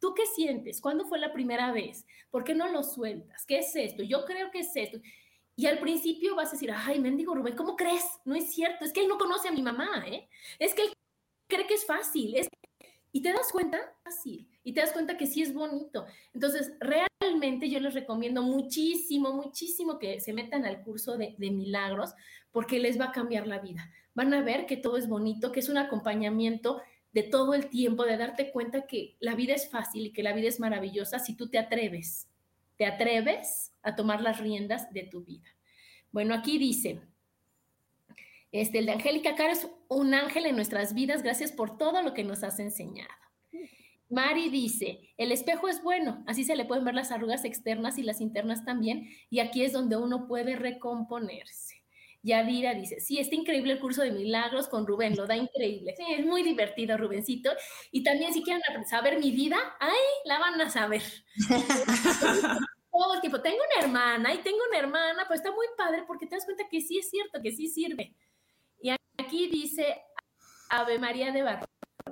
[0.00, 0.80] ¿tú qué sientes?
[0.80, 2.06] ¿Cuándo fue la primera vez?
[2.30, 3.44] ¿Por qué no lo sueltas?
[3.46, 4.02] ¿Qué es esto?
[4.02, 4.98] Yo creo que es esto.
[5.56, 8.04] Y al principio vas a decir, ay, mendigo Rubén, ¿cómo crees?
[8.24, 10.28] No es cierto, es que él no conoce a mi mamá, ¿eh?
[10.58, 10.92] Es que él
[11.46, 12.34] cree que es fácil.
[12.36, 12.48] Es...
[13.12, 16.04] Y te das cuenta, fácil, y te das cuenta que sí es bonito.
[16.32, 22.12] Entonces, realmente yo les recomiendo muchísimo, muchísimo que se metan al curso de, de milagros,
[22.54, 23.90] porque les va a cambiar la vida.
[24.14, 26.80] Van a ver que todo es bonito, que es un acompañamiento
[27.12, 30.32] de todo el tiempo, de darte cuenta que la vida es fácil y que la
[30.32, 32.28] vida es maravillosa si tú te atreves.
[32.76, 35.48] Te atreves a tomar las riendas de tu vida.
[36.12, 37.00] Bueno, aquí dice,
[38.52, 42.14] este, el de Angélica Caro es un ángel en nuestras vidas, gracias por todo lo
[42.14, 43.10] que nos has enseñado.
[44.08, 48.04] Mari dice, el espejo es bueno, así se le pueden ver las arrugas externas y
[48.04, 51.83] las internas también, y aquí es donde uno puede recomponerse.
[52.24, 55.94] Yadira dice, sí, está increíble el curso de milagros con Rubén, lo da increíble.
[55.96, 57.50] Sí, es muy divertido, Rubencito.
[57.92, 61.02] Y también si quieren saber mi vida, ay, la van a saber.
[62.90, 63.40] todo el tiempo.
[63.42, 66.64] Tengo una hermana y tengo una hermana, pues está muy padre porque te das cuenta
[66.70, 68.14] que sí es cierto, que sí sirve.
[68.80, 70.00] Y aquí dice
[70.70, 71.66] Ave María de Barro,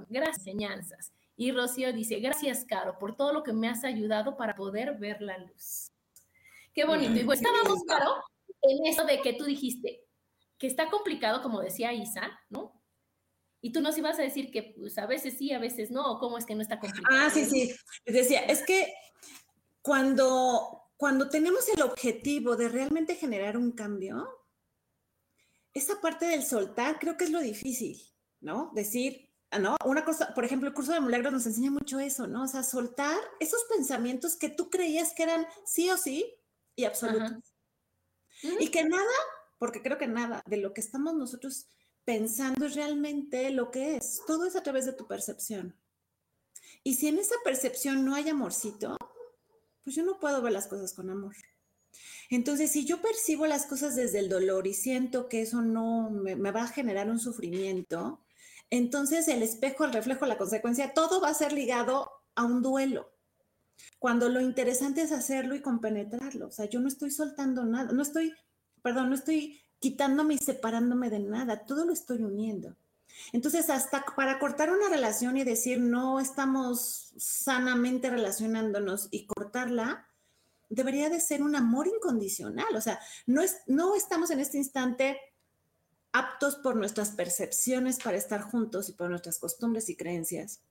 [0.09, 1.13] gracias, enseñanzas.
[1.37, 5.23] Y Rocío dice, gracias, Caro, por todo lo que me has ayudado para poder ver
[5.23, 5.91] la luz.
[6.75, 7.19] Qué bonito.
[7.19, 8.23] Y pues estábamos, Caro,
[8.63, 10.05] en eso de que tú dijiste
[10.59, 12.81] que está complicado, como decía Isa, ¿no?
[13.61, 16.39] Y tú nos ibas a decir que pues, a veces sí, a veces no, ¿cómo
[16.39, 17.17] es que no está complicado?
[17.19, 17.75] Ah, sí, sí.
[18.07, 18.93] Decía, es que
[19.83, 24.29] cuando, cuando tenemos el objetivo de realmente generar un cambio,
[25.75, 28.01] esa parte del soltar creo que es lo difícil,
[28.41, 28.71] ¿no?
[28.75, 29.77] Decir, ah, ¿no?
[29.85, 32.45] Una cosa, por ejemplo, el curso de milagros nos enseña mucho eso, ¿no?
[32.45, 36.37] O sea, soltar esos pensamientos que tú creías que eran sí o sí
[36.77, 37.52] y absolutos.
[38.61, 39.13] Y que nada,
[39.59, 41.69] porque creo que nada de lo que estamos nosotros
[42.05, 44.23] pensando es realmente lo que es.
[44.27, 45.77] Todo es a través de tu percepción.
[46.85, 48.97] Y si en esa percepción no hay amorcito,
[49.85, 51.37] pues yo no puedo ver las cosas con amor.
[52.31, 56.35] Entonces, si yo percibo las cosas desde el dolor y siento que eso no me,
[56.35, 58.25] va a generar un sufrimiento,
[58.71, 63.12] entonces el espejo, el reflejo, la consecuencia, todo va a ser ligado a un duelo.
[63.99, 66.49] Cuando lo interesante es hacerlo y compenetrarlo.
[66.49, 68.33] O sea, yo no estoy soltando nada, no estoy,
[68.83, 72.77] perdón, no estoy quitándome y separándome de nada, todo lo estoy uniendo.
[73.33, 80.09] Entonces, hasta para cortar una relación y decir no estamos sanamente relacionándonos y cortarla,
[80.69, 82.75] debería de ser un amor incondicional.
[82.75, 85.19] O sea, no, es, no estamos en este instante
[86.13, 90.63] aptos por nuestras percepciones para estar juntos y por nuestras costumbres y creencias,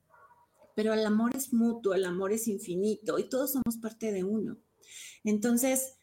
[0.76, 4.58] pero el amor es mutuo, el amor es infinito y todos somos parte de uno.
[5.24, 5.96] Entonces,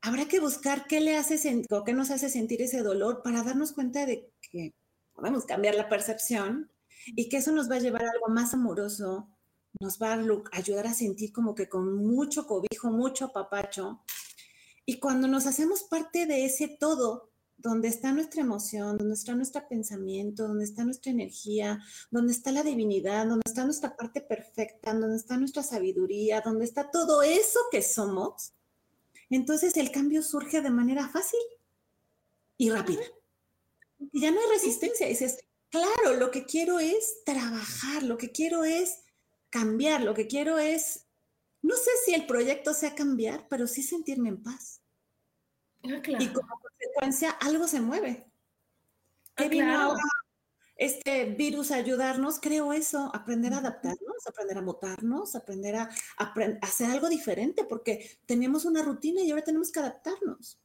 [0.00, 4.06] habrá que buscar qué le hace o nos hace sentir ese dolor para darnos cuenta
[4.06, 4.74] de que
[5.14, 6.70] podemos cambiar la percepción
[7.06, 9.28] y que eso nos va a llevar a algo más amoroso,
[9.80, 14.02] nos va a ayudar a sentir como que con mucho cobijo, mucho papacho.
[14.84, 19.66] Y cuando nos hacemos parte de ese todo, donde está nuestra emoción, donde está nuestro
[19.68, 21.78] pensamiento, donde está nuestra energía,
[22.10, 26.90] donde está la divinidad, donde está nuestra parte perfecta, donde está nuestra sabiduría, donde está
[26.90, 28.52] todo eso que somos,
[29.30, 31.40] entonces el cambio surge de manera fácil
[32.56, 33.02] y rápida.
[34.12, 35.06] Y ya no hay resistencia.
[35.06, 35.38] Dices,
[35.70, 39.00] claro, lo que quiero es trabajar, lo que quiero es
[39.50, 41.06] cambiar, lo que quiero es,
[41.62, 44.80] no sé si el proyecto sea cambiar, pero sí sentirme en paz.
[45.88, 48.26] Ah, y como consecuencia, algo se mueve.
[48.26, 50.02] Ah, ¿Qué vino ahora
[50.76, 52.38] este virus a ayudarnos?
[52.40, 58.18] Creo eso, aprender a adaptarnos, aprender a mutarnos, aprender a, a hacer algo diferente, porque
[58.26, 60.58] teníamos una rutina y ahora tenemos que adaptarnos.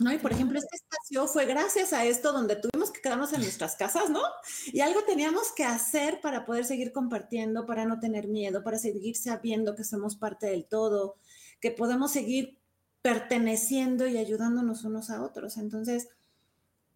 [0.00, 0.12] ¿no?
[0.12, 3.76] Y por ejemplo, este espacio fue gracias a esto donde tuvimos que quedarnos en nuestras
[3.76, 4.22] casas, ¿no?
[4.72, 9.14] Y algo teníamos que hacer para poder seguir compartiendo, para no tener miedo, para seguir
[9.16, 11.16] sabiendo que somos parte del todo,
[11.60, 12.59] que podemos seguir
[13.02, 15.56] perteneciendo y ayudándonos unos a otros.
[15.56, 16.08] Entonces,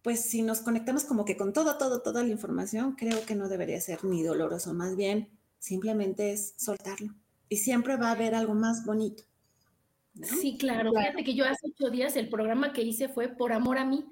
[0.01, 3.49] pues si nos conectamos como que con todo, todo, toda la información, creo que no
[3.49, 7.15] debería ser ni doloroso, más bien simplemente es soltarlo.
[7.49, 9.23] y siempre va a haber algo más bonito.
[10.23, 10.91] Sí, claro.
[10.91, 14.05] Fíjate que yo hace ocho días el programa que hice fue Por Amor a mí.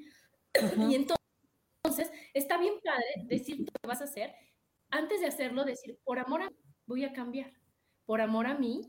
[0.78, 4.32] Y entonces está bien padre decir lo que vas a hacer.
[4.90, 7.52] Antes de hacerlo, decir, por amor a mí, voy a cambiar.
[8.06, 8.82] Por amor a mí,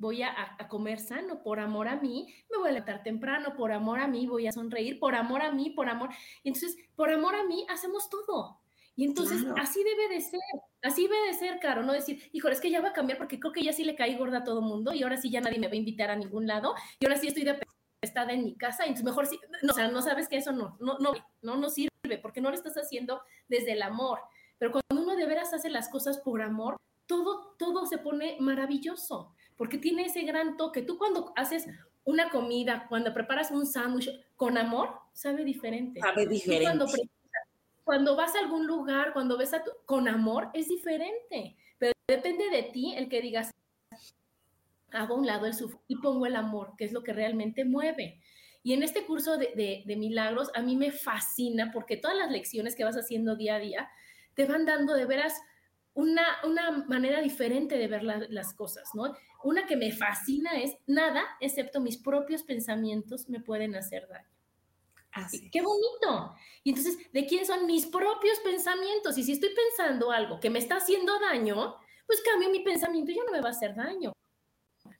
[0.00, 3.70] voy a, a, comer sano, por amor a mí, me voy a levantar temprano, por
[3.70, 6.08] amor a mí, voy a sonreír, por amor a mí, por amor.
[6.42, 8.60] Entonces, por amor a mí, hacemos todo.
[8.96, 9.62] Y entonces, claro.
[9.62, 10.40] así debe de ser,
[10.82, 13.38] así debe de ser, Caro, no decir, híjole, es que ya va a cambiar porque
[13.38, 15.58] creo que ya sí le caí gorda a todo mundo y ahora sí ya nadie
[15.58, 17.58] me va a invitar a ningún lado y ahora sí estoy de
[18.02, 20.76] estada en mi casa, entonces mejor sí, no, o sea, no sabes que eso no,
[20.80, 21.90] no, no, no, no sirve,
[22.22, 24.20] porque no lo estás haciendo desde el amor.
[24.58, 29.34] Pero cuando uno de veras hace las cosas por amor, todo, todo se pone maravilloso,
[29.60, 30.80] porque tiene ese gran toque.
[30.80, 31.68] Tú cuando haces
[32.04, 36.00] una comida, cuando preparas un sándwich con amor, sabe diferente.
[36.00, 36.64] Sabe diferente.
[36.64, 36.86] Cuando,
[37.84, 41.58] cuando, vas a algún lugar, cuando ves a tu, con amor, es diferente.
[41.76, 43.50] Pero depende de ti el que digas,
[44.92, 47.66] hago a un lado el sufrimiento y pongo el amor, que es lo que realmente
[47.66, 48.22] mueve.
[48.62, 52.30] Y en este curso de, de, de, milagros a mí me fascina porque todas las
[52.30, 53.90] lecciones que vas haciendo día a día
[54.32, 55.34] te van dando de veras
[56.00, 59.14] una, una manera diferente de ver la, las cosas, ¿no?
[59.42, 64.28] Una que me fascina es nada, excepto mis propios pensamientos, me pueden hacer daño.
[65.12, 65.50] Así.
[65.50, 66.34] ¡Qué bonito!
[66.62, 69.18] Y entonces, ¿de quién son mis propios pensamientos?
[69.18, 73.16] Y si estoy pensando algo que me está haciendo daño, pues cambio mi pensamiento y
[73.16, 74.12] ya no me va a hacer daño.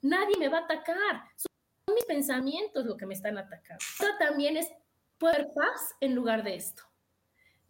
[0.01, 1.23] Nadie me va a atacar.
[1.35, 3.83] Son mis pensamientos lo que me están atacando.
[3.99, 4.67] Otra también es
[5.17, 6.83] poder paz en lugar de esto.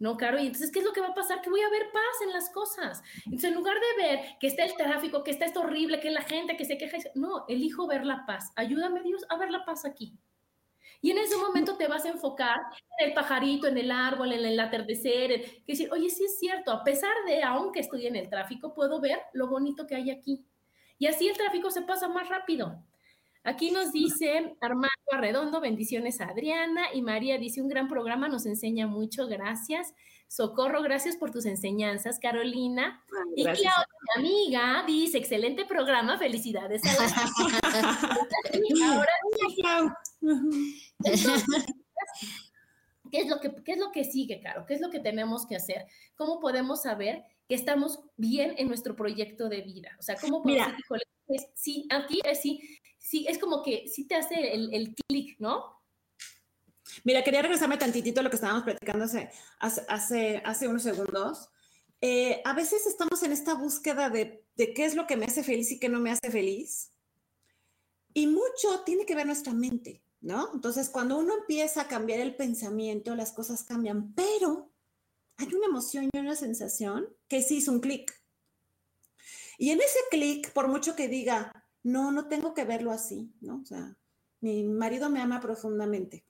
[0.02, 0.36] ¿No, Caro?
[0.40, 1.40] Y entonces, ¿qué es lo que va a pasar?
[1.40, 3.04] Que voy a ver paz en las cosas.
[3.24, 6.22] Entonces, en lugar de ver que está el tráfico, que está esto horrible, que la
[6.22, 8.52] gente que se queja, no, elijo ver la paz.
[8.56, 10.18] Ayúdame, Dios, a ver la paz aquí.
[11.00, 12.58] Y en ese momento te vas a enfocar
[12.98, 16.36] en el pajarito, en el árbol, en el atardecer, en que decir, oye, sí es
[16.36, 20.10] cierto, a pesar de, aunque estoy en el tráfico, puedo ver lo bonito que hay
[20.10, 20.44] aquí.
[20.98, 22.82] Y así el tráfico se pasa más rápido.
[23.44, 26.86] Aquí nos dice Armando Arredondo, bendiciones a Adriana.
[26.94, 29.94] Y María dice, un gran programa, nos enseña mucho, gracias.
[30.28, 33.04] Socorro, gracias por tus enseñanzas, Carolina.
[33.12, 33.72] Ay, y Claudia,
[34.16, 36.82] mi amiga, dice, excelente programa, felicidades.
[36.84, 37.10] A la...
[38.94, 39.12] Ahora
[40.98, 41.44] Entonces,
[43.10, 44.64] ¿qué es, lo que, ¿Qué es lo que sigue, Caro?
[44.66, 45.86] ¿Qué es lo que tenemos que hacer?
[46.14, 49.90] ¿Cómo podemos saber que estamos bien en nuestro proyecto de vida?
[49.98, 50.78] O sea, ¿cómo podemos Mira,
[51.26, 52.78] decir, sí, aquí es sí,
[53.12, 55.82] sí, es como que sí te hace el, el clic, ¿no?
[57.04, 61.50] Mira, quería regresarme tantitito a lo que estábamos platicando hace, hace, hace unos segundos.
[62.00, 65.44] Eh, a veces estamos en esta búsqueda de, de qué es lo que me hace
[65.44, 66.90] feliz y qué no me hace feliz.
[68.14, 70.48] Y mucho tiene que ver nuestra mente, ¿no?
[70.54, 74.72] Entonces, cuando uno empieza a cambiar el pensamiento, las cosas cambian, pero
[75.36, 78.10] hay una emoción y una sensación que sí hizo un clic.
[79.58, 83.60] Y en ese clic, por mucho que diga, no, no tengo que verlo así, ¿no?
[83.62, 83.96] O sea,
[84.40, 86.24] mi marido me ama profundamente,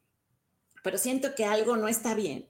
[0.82, 2.48] pero siento que algo no está bien.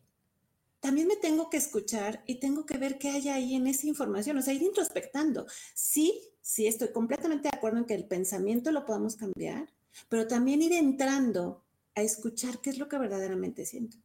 [0.80, 4.36] También me tengo que escuchar y tengo que ver qué hay ahí en esa información,
[4.38, 5.46] o sea, ir introspectando.
[5.74, 9.72] Sí, sí, estoy completamente de acuerdo en que el pensamiento lo podamos cambiar,
[10.08, 11.62] pero también ir entrando
[11.94, 13.98] a escuchar qué es lo que verdaderamente siento.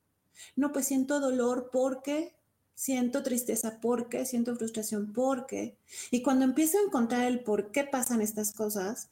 [0.56, 2.37] No, pues siento dolor porque
[2.78, 5.76] siento tristeza porque, siento frustración porque.
[6.12, 9.10] Y cuando empiezo a encontrar el por qué pasan estas cosas,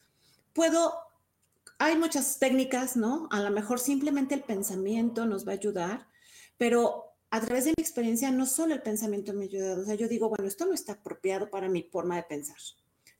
[0.54, 0.94] puedo,
[1.80, 3.28] hay muchas técnicas, ¿no?
[3.32, 6.08] A lo mejor simplemente el pensamiento nos va a ayudar,
[6.60, 9.96] pero a través de mi experiencia no solo el pensamiento me ha ayudado, o sea,
[9.96, 12.58] yo digo, bueno, esto no está apropiado para mi forma de pensar.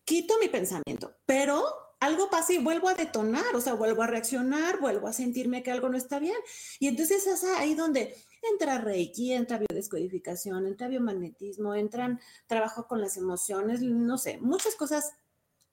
[0.04, 1.66] Quito mi pensamiento, pero
[2.00, 5.72] algo pasa y vuelvo a detonar, o sea, vuelvo a reaccionar, vuelvo a sentirme que
[5.72, 6.38] algo no está bien.
[6.80, 8.16] Y entonces es ahí donde
[8.52, 15.14] entra Reiki, entra biodescodificación, entra biomagnetismo, entran trabajo con las emociones, no sé, muchas cosas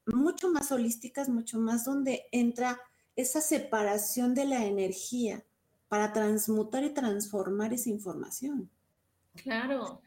[0.07, 2.81] mucho más holísticas, mucho más donde entra
[3.15, 5.45] esa separación de la energía
[5.89, 8.71] para transmutar y transformar esa información.
[9.37, 10.01] Claro.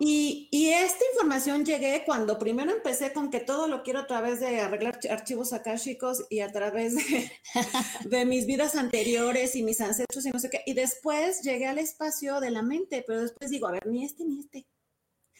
[0.00, 4.38] Y, y, esta información llegué cuando primero empecé con que todo lo quiero a través
[4.38, 7.32] de arreglar archivos akáshicos y a través de,
[8.04, 10.62] de, mis vidas anteriores y mis ancestros y no sé qué.
[10.66, 14.24] Y después llegué al espacio de la mente, pero después digo, a ver, ni este
[14.24, 14.66] ni este.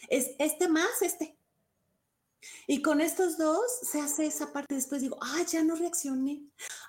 [0.09, 1.39] Es este más este.
[2.67, 4.75] Y con estos dos se hace esa parte.
[4.75, 6.43] Después digo, ah, ya no reaccioné.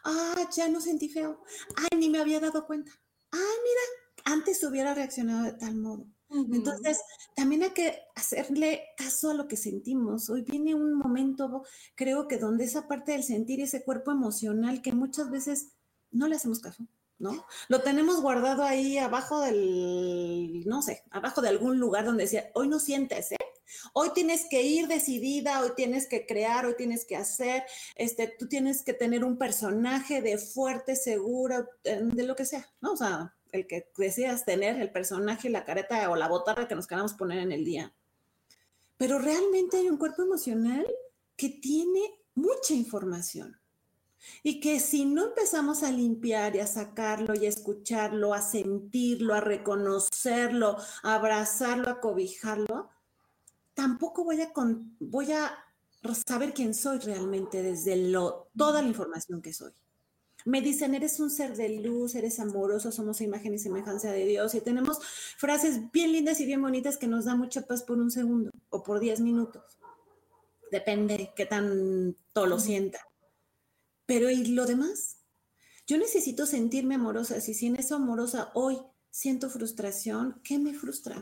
[0.04, 1.44] Ah, ya no sentí feo.
[1.76, 2.92] Ay, ni me había dado cuenta.
[3.32, 6.08] Ah, mira, antes hubiera reaccionado de tal modo.
[6.30, 7.02] Entonces,
[7.36, 10.30] también hay que hacerle caso a lo que sentimos.
[10.30, 11.64] Hoy viene un momento,
[11.96, 15.74] creo que donde esa parte del sentir, ese cuerpo emocional que muchas veces
[16.12, 16.86] no le hacemos caso.
[17.20, 17.46] ¿no?
[17.68, 22.70] Lo tenemos guardado ahí abajo del, no sé, abajo de algún lugar donde decía, hoy
[22.70, 23.38] no sientes, ¿eh?
[23.94, 27.64] Hoy tienes que ir decidida, hoy tienes que crear, hoy tienes que hacer,
[27.96, 32.68] este, tú tienes que tener un personaje de fuerte, seguro, eh, de lo que sea,
[32.82, 32.94] ¿no?
[32.94, 36.88] O sea, el que decidas tener, el personaje, la careta o la botarra que nos
[36.88, 37.94] queramos poner en el día.
[38.98, 40.86] Pero realmente hay un cuerpo emocional
[41.36, 42.02] que tiene
[42.36, 43.60] mucha información
[44.44, 49.34] y que si no empezamos a limpiar y a sacarlo y a escucharlo, a sentirlo,
[49.34, 52.90] a reconocerlo, a abrazarlo, a cobijarlo,
[53.74, 54.52] tampoco voy a,
[55.00, 55.58] voy a
[56.28, 59.72] saber quién soy realmente desde lo, toda la información que soy.
[60.50, 64.56] Me dicen, eres un ser de luz, eres amoroso, somos imagen y semejanza de Dios.
[64.56, 65.00] Y tenemos
[65.38, 68.82] frases bien lindas y bien bonitas que nos da mucha paz por un segundo o
[68.82, 69.78] por diez minutos.
[70.72, 73.00] Depende qué tanto lo sienta.
[74.08, 75.18] Pero ¿y lo demás?
[75.86, 77.40] Yo necesito sentirme amorosa.
[77.42, 78.80] Si sin eso amorosa hoy
[79.12, 81.22] siento frustración, ¿qué me frustra?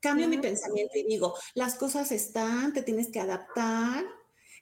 [0.00, 4.04] Cambio mi pensamiento y digo, las cosas están, te tienes que adaptar.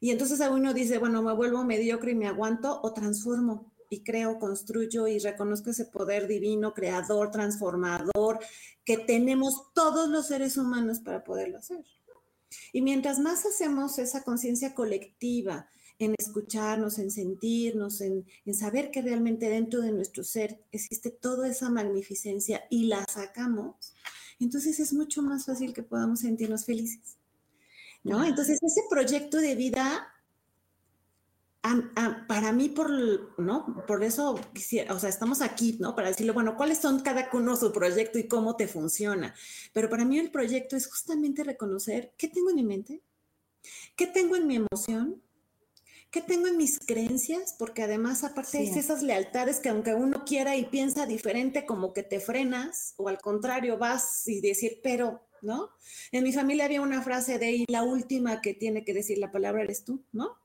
[0.00, 4.02] Y entonces a uno dice, bueno, me vuelvo mediocre y me aguanto o transformo y
[4.02, 8.40] creo, construyo y reconozco ese poder divino, creador, transformador,
[8.84, 11.84] que tenemos todos los seres humanos para poderlo hacer.
[12.72, 15.68] Y mientras más hacemos esa conciencia colectiva
[15.98, 21.48] en escucharnos, en sentirnos, en, en, saber que realmente dentro de nuestro ser existe toda
[21.48, 23.94] esa magnificencia y la sacamos,
[24.38, 27.16] entonces es mucho más fácil que podamos sentirnos felices.
[28.10, 28.24] ¿No?
[28.24, 30.12] Entonces ese proyecto de vida,
[32.28, 32.90] para mí, por,
[33.40, 33.84] ¿no?
[33.86, 34.38] Por eso
[34.90, 35.96] o sea, estamos aquí, ¿no?
[35.96, 39.34] Para decirle, bueno, ¿cuáles son cada uno su proyecto y cómo te funciona?
[39.72, 43.02] Pero para mí el proyecto es justamente reconocer qué tengo en mi mente,
[43.96, 45.22] qué tengo en mi emoción,
[46.10, 47.54] ¿Qué tengo en mis creencias?
[47.58, 52.02] Porque además, aparte, de esas lealtades que aunque uno quiera y piensa diferente, como que
[52.02, 55.70] te frenas, o al contrario, vas y decir, pero, ¿no?
[56.12, 59.32] En mi familia había una frase de, y la última que tiene que decir la
[59.32, 60.36] palabra eres tú, ¿no?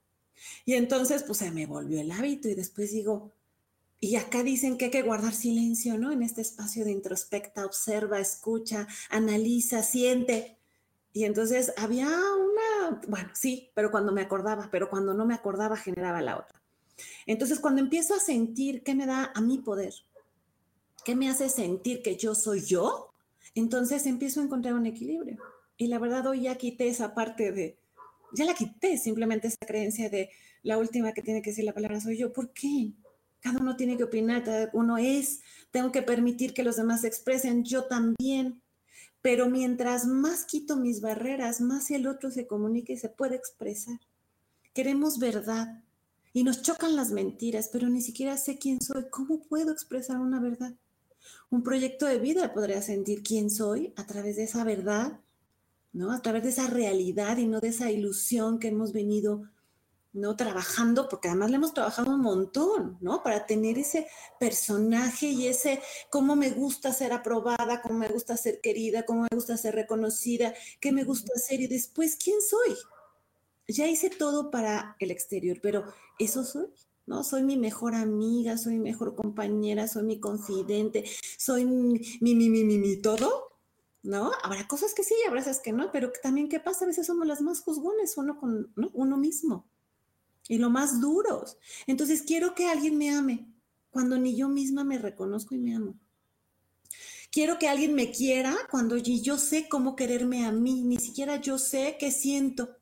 [0.65, 3.31] Y entonces, pues se me volvió el hábito y después digo,
[3.99, 6.11] y acá dicen que hay que guardar silencio, ¿no?
[6.11, 10.57] En este espacio de introspecta, observa, escucha, analiza, siente.
[11.13, 15.77] Y entonces había una, bueno, sí, pero cuando me acordaba, pero cuando no me acordaba
[15.77, 16.61] generaba la otra.
[17.27, 19.93] Entonces cuando empiezo a sentir qué me da a mi poder,
[21.05, 23.10] qué me hace sentir que yo soy yo,
[23.55, 25.37] entonces empiezo a encontrar un equilibrio.
[25.77, 27.77] Y la verdad hoy ya quité esa parte de,
[28.33, 30.29] ya la quité, simplemente esa creencia de
[30.63, 32.31] la última que tiene que decir la palabra soy yo.
[32.31, 32.93] ¿Por qué?
[33.39, 35.41] Cada uno tiene que opinar, cada uno es,
[35.71, 38.61] tengo que permitir que los demás se expresen, yo también.
[39.21, 43.99] Pero mientras más quito mis barreras, más el otro se comunica y se puede expresar.
[44.73, 45.83] Queremos verdad
[46.33, 49.05] y nos chocan las mentiras, pero ni siquiera sé quién soy.
[49.09, 50.73] ¿Cómo puedo expresar una verdad?
[51.49, 55.19] Un proyecto de vida podría sentir quién soy a través de esa verdad,
[55.93, 56.11] ¿no?
[56.11, 59.43] A través de esa realidad y no de esa ilusión que hemos venido
[60.13, 60.35] ¿no?
[60.35, 63.23] Trabajando, porque además le hemos trabajado un montón, ¿no?
[63.23, 64.07] Para tener ese
[64.39, 69.35] personaje y ese cómo me gusta ser aprobada, cómo me gusta ser querida, cómo me
[69.35, 72.75] gusta ser reconocida, qué me gusta hacer y después, ¿quién soy?
[73.67, 75.85] Ya hice todo para el exterior, pero
[76.19, 76.67] ¿eso soy?
[77.05, 77.23] ¿No?
[77.23, 81.03] Soy mi mejor amiga, soy mi mejor compañera, soy mi confidente,
[81.37, 83.57] soy mi, mi, mi, mi, mi, todo,
[84.03, 84.31] ¿no?
[84.43, 86.85] Habrá cosas que sí habrá cosas que no, pero también, ¿qué pasa?
[86.85, 89.67] A veces somos las más juzgones uno con uno mismo
[90.47, 91.57] y lo más duros.
[91.87, 93.47] Entonces quiero que alguien me ame
[93.89, 95.95] cuando ni yo misma me reconozco y me amo.
[97.31, 101.57] Quiero que alguien me quiera cuando yo sé cómo quererme a mí, ni siquiera yo
[101.57, 102.80] sé qué siento.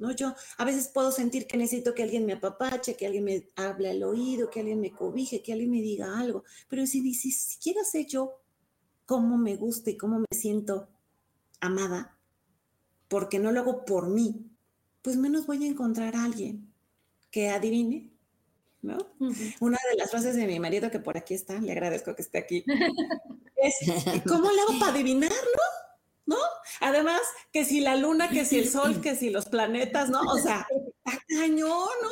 [0.00, 0.10] ¿No?
[0.12, 3.90] Yo a veces puedo sentir que necesito que alguien me apapache, que alguien me hable
[3.90, 6.42] al oído, que alguien me cobije, que alguien me diga algo.
[6.68, 8.40] Pero si ni siquiera sé yo
[9.04, 10.88] cómo me gusta y cómo me siento
[11.60, 12.16] amada,
[13.08, 14.50] porque no lo hago por mí,
[15.02, 16.72] pues menos voy a encontrar a alguien
[17.30, 18.10] que adivine,
[18.82, 18.98] ¿no?
[19.60, 22.38] Una de las frases de mi marido, que por aquí está, le agradezco que esté
[22.38, 22.64] aquí,
[23.56, 23.74] es,
[24.26, 25.36] ¿cómo le hago para adivinarlo?
[26.26, 26.36] ¿No?
[26.80, 27.20] Además,
[27.52, 30.20] que si la luna, que si el sol, que si los planetas, ¿no?
[30.20, 30.66] O sea,
[31.28, 32.10] cañón, ¿no?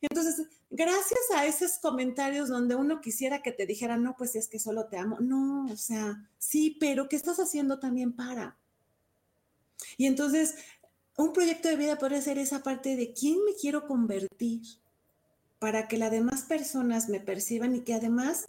[0.00, 4.58] Entonces, gracias a esos comentarios donde uno quisiera que te dijera, no, pues es que
[4.58, 5.18] solo te amo.
[5.20, 8.58] No, o sea, sí, pero ¿qué estás haciendo también para?
[9.96, 10.56] Y entonces,
[11.16, 14.62] un proyecto de vida podría ser esa parte de quién me quiero convertir
[15.58, 18.46] para que las demás personas me perciban y que además,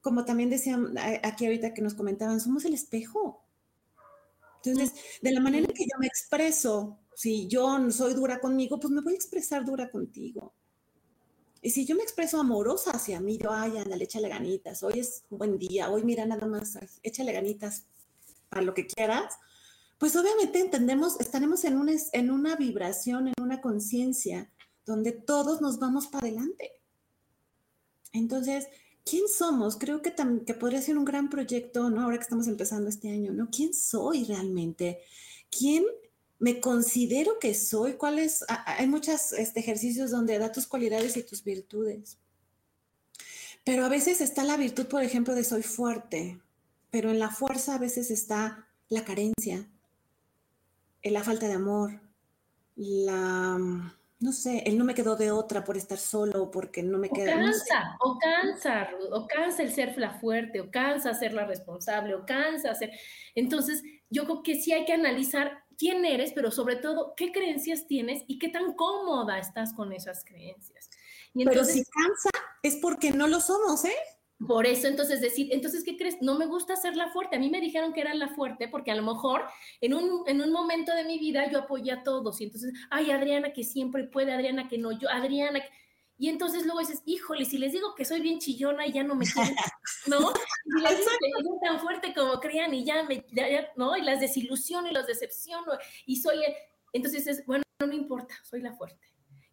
[0.00, 3.39] como también decían aquí ahorita que nos comentaban, somos el espejo.
[4.62, 4.92] Entonces,
[5.22, 9.14] de la manera que yo me expreso, si yo soy dura conmigo, pues me voy
[9.14, 10.54] a expresar dura contigo.
[11.62, 15.24] Y si yo me expreso amorosa hacia mí, yo, ay, anda, échale ganitas, hoy es
[15.28, 17.84] un buen día, hoy mira nada más, échale ganitas
[18.48, 19.34] para lo que quieras,
[19.98, 24.50] pues obviamente entendemos, estaremos en una, en una vibración, en una conciencia
[24.86, 26.80] donde todos nos vamos para adelante.
[28.12, 28.66] Entonces,
[29.04, 29.76] ¿quién somos?
[29.76, 30.14] Creo que,
[30.46, 32.02] que podría ser un gran proyecto, ¿no?
[32.02, 33.48] Ahora que estamos empezando este año, ¿no?
[33.50, 35.00] ¿Quién soy realmente?
[35.50, 35.84] ¿Quién
[36.38, 37.94] me considero que soy?
[37.94, 38.44] ¿Cuáles?
[38.66, 42.18] Hay muchos este, ejercicios donde da tus cualidades y tus virtudes.
[43.64, 46.40] Pero a veces está la virtud, por ejemplo, de soy fuerte,
[46.90, 49.68] pero en la fuerza a veces está la carencia,
[51.02, 52.00] la falta de amor,
[52.74, 57.08] la, no sé, él no me quedó de otra por estar solo, porque no me
[57.08, 57.36] queda.
[57.36, 62.14] O cansa, o cansa, o cansa el ser la fuerte, o cansa ser la responsable,
[62.14, 62.92] o cansa ser.
[63.34, 67.86] Entonces, yo creo que sí hay que analizar quién eres, pero sobre todo qué creencias
[67.86, 70.90] tienes y qué tan cómoda estás con esas creencias.
[71.34, 72.30] pero si cansa
[72.62, 73.96] es porque no lo somos, ¿eh?
[74.46, 76.16] Por eso, entonces, decir, entonces, ¿qué crees?
[76.22, 77.36] No me gusta ser la fuerte.
[77.36, 79.44] A mí me dijeron que era la fuerte porque a lo mejor
[79.82, 82.40] en un, en un momento de mi vida yo apoyé a todos.
[82.40, 85.60] Y entonces, ay, Adriana que siempre puede, Adriana que no, yo, Adriana.
[86.16, 89.14] Y entonces luego dices, híjole, si les digo que soy bien chillona y ya no
[89.14, 89.54] me quieren,
[90.06, 90.32] ¿no?
[90.64, 93.26] Y les digo que soy tan fuerte como crean y ya me,
[93.76, 93.94] ¿no?
[93.96, 95.72] Y las desilusiono y los decepciono
[96.06, 96.38] y soy,
[96.94, 99.09] entonces es, bueno, no importa, soy la fuerte.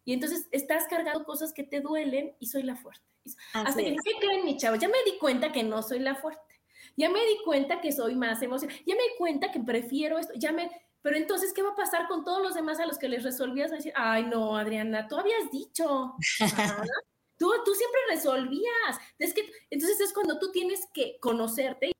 [0.08, 3.04] Y entonces estás cargando cosas que te duelen y soy la fuerte.
[3.52, 4.76] Hasta que, ¿qué creen, mi chavo?
[4.76, 6.62] Ya me di cuenta que no soy la fuerte.
[6.96, 8.74] Ya me di cuenta que soy más emocional.
[8.86, 10.32] Ya me di cuenta que prefiero esto.
[10.36, 10.70] Ya me...
[11.02, 13.70] Pero entonces, ¿qué va a pasar con todos los demás a los que les resolvías?
[13.70, 16.14] Decir, ay, no, Adriana, tú habías dicho.
[17.36, 18.98] tú, tú siempre resolvías.
[19.18, 21.92] Es que, entonces es cuando tú tienes que conocerte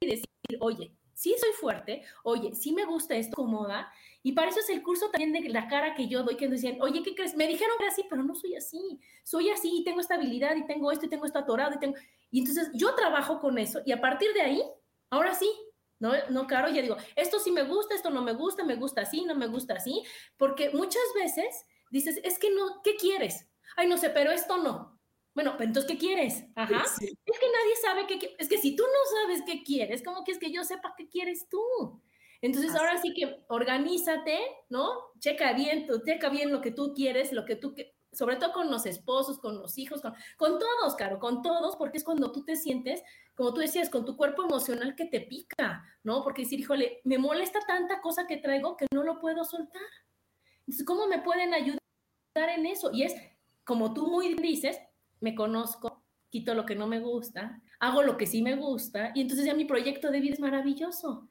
[0.00, 0.24] y decir,
[0.60, 3.92] oye, sí soy fuerte, oye, sí me gusta esto, cómoda,
[4.22, 6.80] y para eso es el curso también de la cara que yo doy, que decían,
[6.80, 7.34] oye, ¿qué crees?
[7.34, 9.00] Me dijeron que era así, pero no soy así.
[9.24, 11.96] Soy así y tengo esta habilidad y tengo esto y tengo esto atorado y tengo...
[12.30, 14.62] Y entonces yo trabajo con eso y a partir de ahí,
[15.10, 15.50] ahora sí,
[15.98, 19.00] no, no, claro, ya digo, esto sí me gusta, esto no me gusta, me gusta
[19.00, 20.04] así, no me gusta así,
[20.36, 23.48] porque muchas veces dices, es que no, ¿qué quieres?
[23.76, 24.97] Ay, no sé, pero esto no.
[25.38, 26.46] Bueno, entonces, ¿qué quieres?
[26.56, 26.82] Ajá.
[26.82, 30.40] Es que nadie sabe qué Es que si tú no sabes qué quieres, ¿cómo quieres
[30.40, 32.02] que yo sepa qué quieres tú?
[32.40, 34.36] Entonces ahora sí que organízate,
[34.68, 34.90] ¿no?
[35.20, 37.72] Checa bien, checa bien lo que tú quieres, lo que tú,
[38.10, 41.98] sobre todo con los esposos, con los hijos, con, con todos, Caro, con todos, porque
[41.98, 43.04] es cuando tú te sientes,
[43.36, 46.24] como tú decías, con tu cuerpo emocional que te pica, ¿no?
[46.24, 49.82] Porque decir, híjole, me molesta tanta cosa que traigo que no lo puedo soltar.
[50.66, 51.78] Entonces, ¿cómo me pueden ayudar
[52.34, 52.90] en eso?
[52.92, 53.14] Y es,
[53.62, 54.80] como tú muy dices,
[55.20, 59.22] me conozco, quito lo que no me gusta, hago lo que sí me gusta, y
[59.22, 61.28] entonces ya mi proyecto de vida es maravilloso.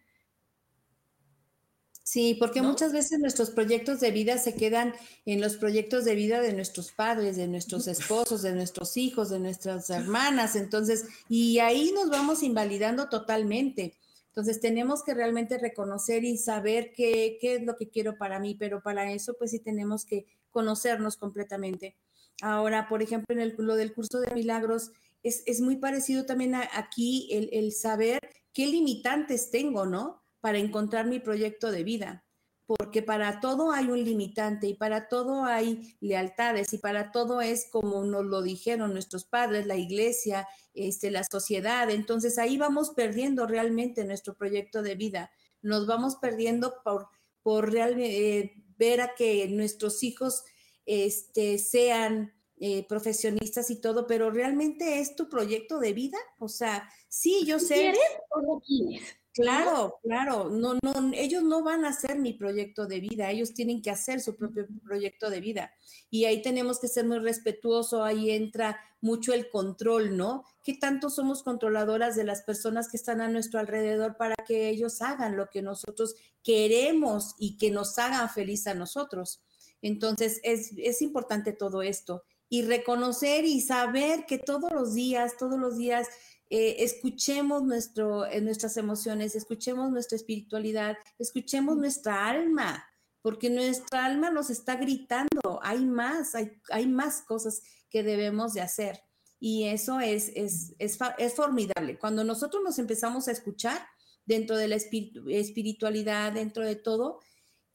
[2.08, 4.94] Sí, porque muchas veces nuestros proyectos de vida se quedan
[5.26, 9.40] en los proyectos de vida de nuestros padres, de nuestros esposos, de nuestros hijos, de
[9.40, 10.56] nuestras hermanas.
[10.56, 13.98] Entonces, y ahí nos vamos invalidando totalmente.
[14.30, 18.56] Entonces, tenemos que realmente reconocer y saber qué, qué es lo que quiero para mí,
[18.56, 21.98] pero para eso, pues sí tenemos que conocernos completamente.
[22.42, 24.92] Ahora, por ejemplo, en el, lo del curso de milagros,
[25.24, 28.20] es, es muy parecido también aquí el, el saber
[28.54, 30.22] qué limitantes tengo, ¿no?
[30.48, 32.26] para encontrar mi proyecto de vida,
[32.66, 37.68] porque para todo hay un limitante y para todo hay lealtades y para todo es
[37.72, 41.90] como nos lo dijeron nuestros padres, la iglesia, este, la sociedad.
[41.90, 45.32] Entonces ahí vamos perdiendo realmente nuestro proyecto de vida.
[45.62, 47.08] Nos vamos perdiendo por,
[47.42, 50.44] por realmente eh, ver a que nuestros hijos
[50.88, 56.18] este, sean eh, profesionistas y todo, pero realmente es tu proyecto de vida.
[56.40, 57.76] O sea, sí, yo sé.
[57.76, 59.04] ¿Quieres o no quieres?
[59.38, 63.84] Claro, claro, no, no, ellos no van a hacer mi proyecto de vida, ellos tienen
[63.84, 65.72] que hacer su propio proyecto de vida.
[66.10, 70.44] Y ahí tenemos que ser muy respetuosos, ahí entra mucho el control, ¿no?
[70.64, 75.04] ¿Qué tanto somos controladoras de las personas que están a nuestro alrededor para que ellos
[75.04, 79.44] hagan lo que nosotros queremos y que nos hagan feliz a nosotros?
[79.82, 85.60] Entonces, es, es importante todo esto y reconocer y saber que todos los días, todos
[85.60, 86.08] los días
[86.50, 92.86] eh, escuchemos nuestro, eh, nuestras emociones, escuchemos nuestra espiritualidad, escuchemos nuestra alma,
[93.22, 98.62] porque nuestra alma nos está gritando, hay más, hay, hay más cosas que debemos de
[98.62, 99.02] hacer.
[99.40, 102.00] Y eso es, es, es, es formidable.
[102.00, 103.86] Cuando nosotros nos empezamos a escuchar
[104.26, 107.20] dentro de la espiritualidad, dentro de todo,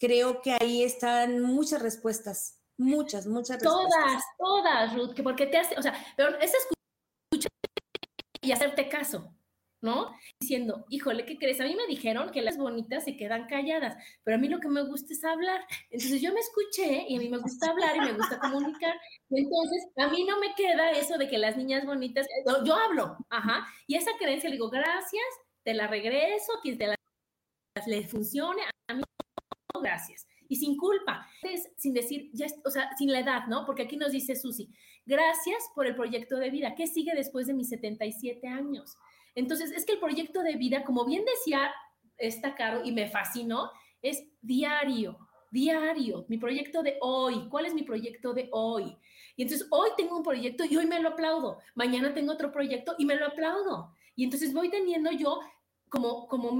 [0.03, 3.95] creo que ahí están muchas respuestas, muchas, muchas respuestas.
[3.95, 6.59] Todas, todas, Ruth, que porque te hace, o sea, pero esa
[8.45, 9.33] y hacerte caso.
[9.81, 10.15] ¿no?
[10.41, 11.61] Diciendo, híjole, ¿qué crees?
[11.61, 14.69] A mí me dijeron que las bonitas se quedan calladas, pero a mí lo que
[14.69, 15.61] me gusta es hablar.
[15.91, 18.95] Entonces yo me escuché y a mí me gusta hablar y me gusta comunicar.
[19.29, 22.29] Entonces a mí no me queda eso de que las niñas bonitas,
[22.65, 25.25] yo hablo, ajá, y esa creencia le digo, gracias,
[25.65, 26.95] te la regreso, quien te la
[27.87, 29.03] le funcione, a mí
[29.83, 30.27] gracias.
[30.49, 31.27] Y sin culpa,
[31.77, 32.31] sin decir,
[32.65, 33.65] o sea, sin la edad, ¿no?
[33.65, 34.71] Porque aquí nos dice Susi,
[35.07, 36.75] gracias por el proyecto de vida.
[36.75, 38.97] ¿Qué sigue después de mis 77 años?
[39.35, 41.73] Entonces, es que el proyecto de vida, como bien decía
[42.19, 43.71] esta Caro, y me fascinó,
[44.03, 45.19] es diario,
[45.51, 47.49] diario, mi proyecto de hoy.
[47.49, 48.97] ¿Cuál es mi proyecto de hoy?
[49.37, 51.59] Y entonces hoy tengo un proyecto y hoy me lo aplaudo.
[51.75, 53.95] Mañana tengo otro proyecto y me lo aplaudo.
[54.15, 55.41] Y entonces voy teniendo yo
[55.89, 56.53] como, como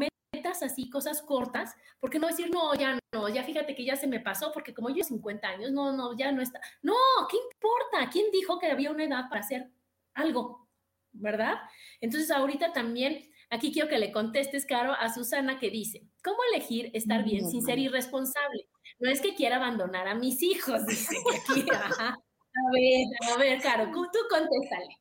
[0.61, 4.19] así, cosas cortas, porque no decir, no, ya no, ya fíjate que ya se me
[4.21, 6.61] pasó, porque como yo 50 años, no, no, ya no está.
[6.83, 6.95] No,
[7.31, 8.11] ¿qué importa?
[8.11, 9.71] ¿Quién dijo que había una edad para hacer
[10.15, 10.63] algo?
[11.13, 11.55] ¿verdad?
[12.01, 16.91] Entonces ahorita también, aquí quiero que le contestes, Caro, a Susana que dice, ¿cómo elegir
[16.95, 18.69] estar bien sin ser irresponsable?
[18.99, 21.67] No es que quiera abandonar a mis hijos, dice aquí.
[21.71, 24.97] A ver, a ver, Caro, tú contéstale.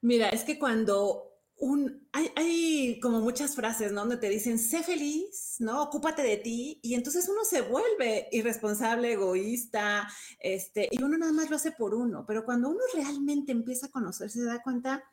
[0.00, 4.00] Mira, es que cuando un, hay, hay, como muchas frases, ¿no?
[4.00, 5.82] Donde te dicen, sé feliz, ¿no?
[5.84, 6.80] Ocúpate de ti.
[6.82, 10.08] Y entonces uno se vuelve irresponsable, egoísta,
[10.40, 12.24] este, y uno nada más lo hace por uno.
[12.26, 15.04] Pero cuando uno realmente empieza a conocerse, se da cuenta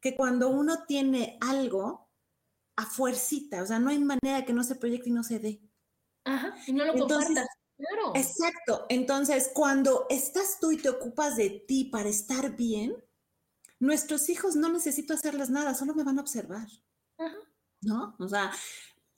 [0.00, 2.08] que cuando uno tiene algo
[2.76, 5.60] a fuercita, o sea, no hay manera que no se proyecte y no se dé.
[6.24, 7.46] Ajá, y no lo compartas.
[7.76, 8.12] Claro.
[8.14, 8.86] Exacto.
[8.90, 12.94] Entonces, cuando estás tú y te ocupas de ti para estar bien,
[13.80, 16.68] nuestros hijos no necesito hacerles nada, solo me van a observar.
[17.82, 18.14] ¿No?
[18.18, 18.52] O sea,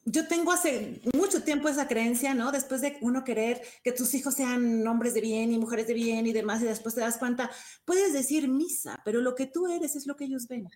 [0.05, 2.51] yo tengo hace mucho tiempo esa creencia, ¿no?
[2.51, 6.27] Después de uno querer que tus hijos sean hombres de bien y mujeres de bien
[6.27, 7.51] y demás, y después te das cuenta,
[7.85, 10.69] puedes decir misa, pero lo que tú eres es lo que ellos ven.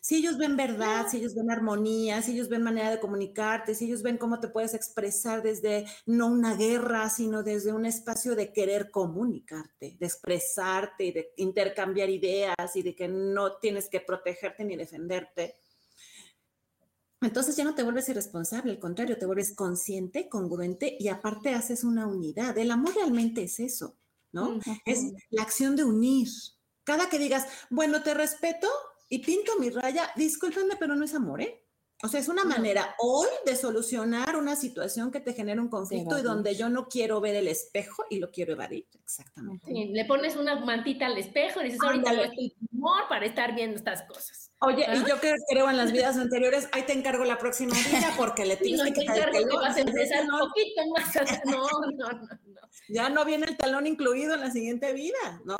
[0.00, 3.86] Si ellos ven verdad, si ellos ven armonía, si ellos ven manera de comunicarte, si
[3.86, 8.52] ellos ven cómo te puedes expresar desde no una guerra, sino desde un espacio de
[8.52, 14.64] querer comunicarte, de expresarte y de intercambiar ideas y de que no tienes que protegerte
[14.64, 15.56] ni defenderte.
[17.22, 21.82] Entonces ya no te vuelves irresponsable, al contrario, te vuelves consciente, congruente y aparte haces
[21.82, 22.56] una unidad.
[22.58, 23.96] El amor realmente es eso,
[24.32, 24.60] ¿no?
[24.84, 26.28] Es la acción de unir.
[26.84, 28.68] Cada que digas, bueno, te respeto,
[29.08, 31.62] y pinto mi raya, discúlpenme, pero no es amor, ¿eh?
[32.02, 36.18] O sea, es una manera hoy de solucionar una situación que te genera un conflicto
[36.18, 38.86] y donde yo no quiero ver el espejo y lo quiero evadir.
[39.02, 39.72] Exactamente.
[39.72, 43.76] le pones una mantita al espejo y dices, ahorita lo estoy amor para estar viendo
[43.76, 44.52] estas cosas.
[44.60, 45.04] Oye, y ¿Ah?
[45.08, 48.58] yo que creo en las vidas anteriores, ahí te encargo la próxima vida porque le
[48.58, 49.62] tienes que quitar el talón.
[49.62, 51.14] Vas a empezar un poquito más.
[51.46, 52.28] No, no, no, no.
[52.88, 55.56] Ya no viene el talón incluido en la siguiente vida, ¿no?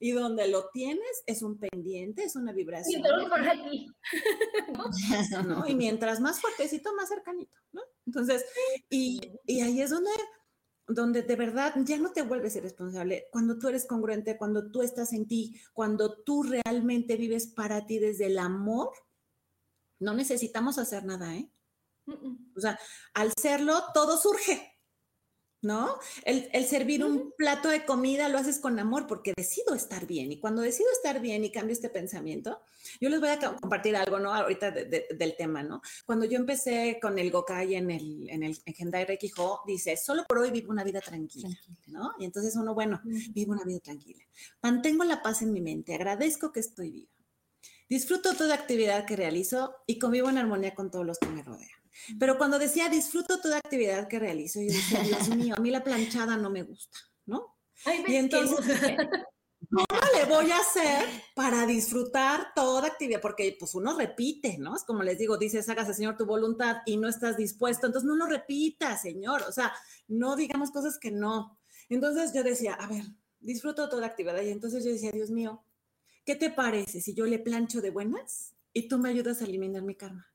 [0.00, 3.02] Y donde lo tienes es un pendiente, es una vibración.
[3.50, 3.88] aquí.
[5.46, 5.66] ¿no?
[5.66, 7.82] Y mientras más fuertecito, más cercanito, ¿no?
[8.06, 8.44] Entonces,
[8.88, 10.10] y, y ahí es donde,
[10.86, 15.12] donde de verdad ya no te vuelves irresponsable, cuando tú eres congruente, cuando tú estás
[15.12, 18.92] en ti, cuando tú realmente vives para ti desde el amor,
[20.00, 21.50] no necesitamos hacer nada, ¿eh?
[22.56, 22.78] O sea,
[23.14, 24.77] al serlo, todo surge.
[25.62, 25.98] ¿No?
[26.24, 30.30] El, servir un plato de comida lo haces con amor porque decido estar bien.
[30.30, 32.60] Y cuando decido estar bien y cambio este pensamiento,
[33.00, 34.32] yo les voy a compartir algo, ¿no?
[34.32, 35.82] Ahorita del tema, ¿no?
[36.06, 40.38] Cuando yo empecé con el Gokai en el, en el en Rekijo, dice, solo por
[40.38, 41.48] hoy vivo una vida tranquila,
[41.86, 42.12] ¿no?
[42.18, 43.00] Y entonces uno, bueno,
[43.30, 44.22] vivo una vida tranquila.
[44.62, 47.12] Mantengo la paz en mi mente, agradezco que estoy viva.
[47.88, 51.77] Disfruto toda actividad que realizo y convivo en armonía con todos los que me rodean.
[52.18, 55.84] Pero cuando decía disfruto toda actividad que realizo, yo decía, Dios mío, a mí la
[55.84, 57.56] planchada no me gusta, ¿no?
[58.06, 58.58] y entonces,
[59.70, 63.20] ¿cómo le voy a hacer para disfrutar toda actividad?
[63.20, 64.74] Porque pues uno repite, ¿no?
[64.74, 68.16] Es como les digo, dices, hágase, Señor, tu voluntad y no estás dispuesto, entonces no
[68.16, 69.72] lo repita, Señor, o sea,
[70.08, 71.58] no digamos cosas que no.
[71.88, 73.04] Entonces yo decía, a ver,
[73.40, 75.64] disfruto toda actividad y entonces yo decía, Dios mío,
[76.24, 79.82] ¿qué te parece si yo le plancho de buenas y tú me ayudas a eliminar
[79.82, 80.26] mi karma?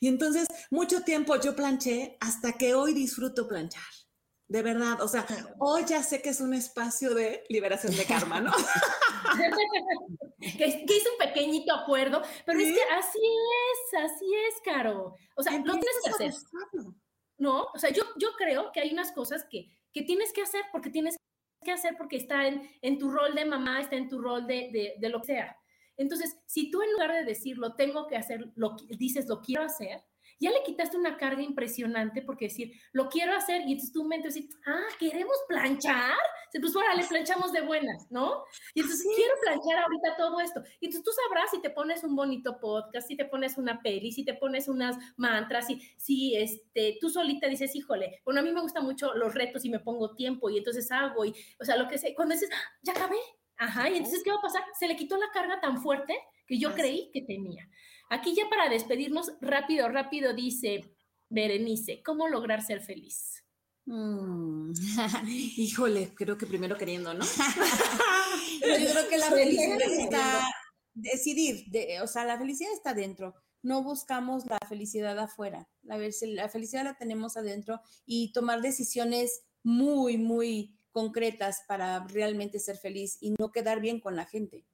[0.00, 3.82] Y entonces, mucho tiempo yo planché hasta que hoy disfruto planchar.
[4.46, 5.26] De verdad, o sea,
[5.58, 8.52] hoy ya sé que es un espacio de liberación de karma, ¿no?
[10.40, 15.16] que, hice un pequeñito acuerdo, pero es que así es, así es, Caro.
[15.34, 16.34] O sea, lo tienes que hacer.
[17.38, 20.62] No, o sea, yo, yo creo que hay unas cosas que, que tienes que hacer
[20.70, 21.16] porque tienes
[21.64, 24.70] que hacer porque está en, en tu rol de mamá, está en tu rol de,
[24.72, 25.56] de, de lo que sea.
[25.96, 30.02] Entonces, si tú en lugar de decirlo, tengo que hacer, lo, dices, lo quiero hacer,
[30.40, 34.28] ya le quitaste una carga impresionante porque decir, lo quiero hacer, y entonces tu mente
[34.28, 36.16] dice, ah, ¿queremos planchar?
[36.52, 38.44] Pues ahora le planchamos de buenas, ¿no?
[38.74, 40.62] Y entonces quiero planchar ahorita todo esto.
[40.80, 44.12] Y entonces tú sabrás si te pones un bonito podcast, si te pones una peli,
[44.12, 48.52] si te pones unas mantras, si, si este, tú solita dices, híjole, bueno, a mí
[48.52, 51.76] me gustan mucho los retos y me pongo tiempo y entonces hago y, o sea,
[51.76, 53.16] lo que sé, cuando dices, ¡Ah, ya acabé,
[53.56, 54.62] ajá, y entonces, ¿qué va a pasar?
[54.78, 57.68] Se le quitó la carga tan fuerte que yo creí que tenía.
[58.10, 60.84] Aquí ya para despedirnos, rápido, rápido, dice
[61.28, 63.44] Berenice, ¿cómo lograr ser feliz?
[63.86, 64.72] Mm.
[65.28, 67.24] Híjole, creo que primero queriendo, ¿no?
[68.60, 70.48] Yo creo que la felicidad está
[70.94, 71.66] decidir,
[72.02, 73.34] o sea, la felicidad está dentro.
[73.62, 75.68] No buscamos la felicidad afuera.
[75.82, 82.78] La, la felicidad la tenemos adentro y tomar decisiones muy, muy concretas para realmente ser
[82.78, 84.64] feliz y no quedar bien con la gente.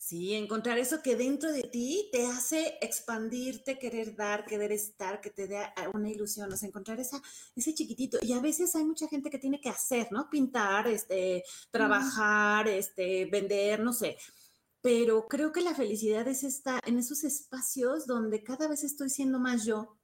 [0.00, 5.30] Sí, encontrar eso que dentro de ti te hace expandirte, querer dar, querer estar, que
[5.30, 5.58] te dé
[5.92, 7.20] una ilusión, o sea, encontrar esa,
[7.56, 8.16] ese chiquitito.
[8.22, 10.30] Y a veces hay mucha gente que tiene que hacer, ¿no?
[10.30, 11.42] Pintar, este,
[11.72, 14.16] trabajar, este, vender, no sé.
[14.80, 19.40] Pero creo que la felicidad es esta, en esos espacios donde cada vez estoy siendo
[19.40, 19.98] más yo,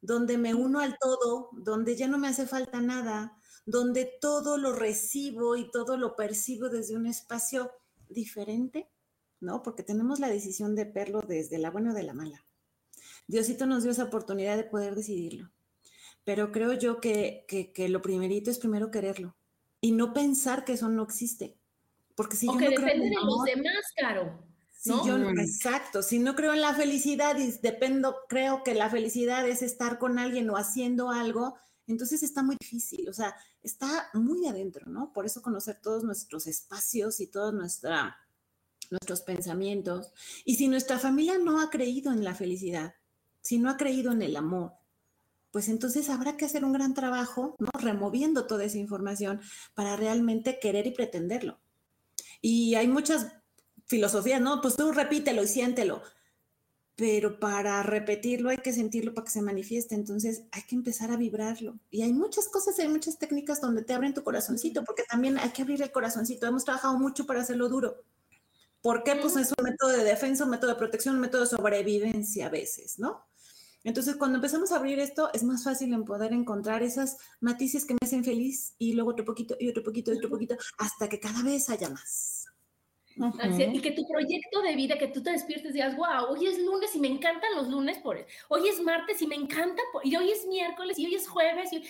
[0.00, 4.72] donde me uno al todo, donde ya no me hace falta nada, donde todo lo
[4.72, 7.70] recibo y todo lo percibo desde un espacio
[8.08, 8.90] diferente
[9.42, 9.62] ¿no?
[9.62, 12.46] Porque tenemos la decisión de verlo desde la buena o de la mala.
[13.26, 15.50] Diosito nos dio esa oportunidad de poder decidirlo.
[16.24, 17.44] Pero creo yo que,
[17.88, 19.36] lo primerito es primero quererlo
[19.80, 21.58] y no pensar que eso no existe.
[22.14, 24.46] Porque si yo no depende de los demás, Caro.
[25.04, 29.62] yo, exacto, si no creo en la felicidad y dependo, creo que la felicidad es
[29.62, 31.56] estar con alguien o haciendo algo,
[31.88, 35.12] entonces está muy difícil, o sea, está muy adentro, ¿no?
[35.12, 38.16] Por eso conocer todos nuestros espacios y toda nuestra
[38.90, 40.12] nuestros pensamientos.
[40.44, 42.94] Y si nuestra familia no ha creído en la felicidad,
[43.40, 44.74] si no ha creído en el amor,
[45.50, 47.70] pues entonces habrá que hacer un gran trabajo, ¿no?
[47.78, 49.40] Removiendo toda esa información
[49.74, 51.60] para realmente querer y pretenderlo.
[52.40, 53.32] Y hay muchas
[53.86, 54.60] filosofías, ¿no?
[54.60, 56.02] Pues tú repítelo y siéntelo.
[56.94, 59.94] Pero para repetirlo hay que sentirlo para que se manifieste.
[59.94, 61.78] Entonces hay que empezar a vibrarlo.
[61.90, 65.50] Y hay muchas cosas, hay muchas técnicas donde te abren tu corazoncito, porque también hay
[65.50, 66.46] que abrir el corazoncito.
[66.46, 68.04] Hemos trabajado mucho para hacerlo duro.
[68.82, 69.14] ¿Por qué?
[69.16, 72.50] Pues es un método de defensa, un método de protección, un método de sobrevivencia a
[72.50, 73.24] veces, ¿no?
[73.84, 77.94] Entonces, cuando empezamos a abrir esto, es más fácil en poder encontrar esas matices que
[77.94, 81.18] me hacen feliz y luego otro poquito y otro poquito y otro poquito, hasta que
[81.18, 82.41] cada vez haya más.
[83.16, 86.58] Y que tu proyecto de vida, que tú te despiertes y digas, wow, hoy es
[86.58, 90.30] lunes y me encantan los lunes, por hoy es martes y me encanta, y hoy
[90.30, 91.82] es miércoles y hoy es jueves, y,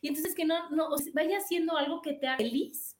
[0.00, 2.94] y entonces que no, no vaya haciendo algo que te haga feliz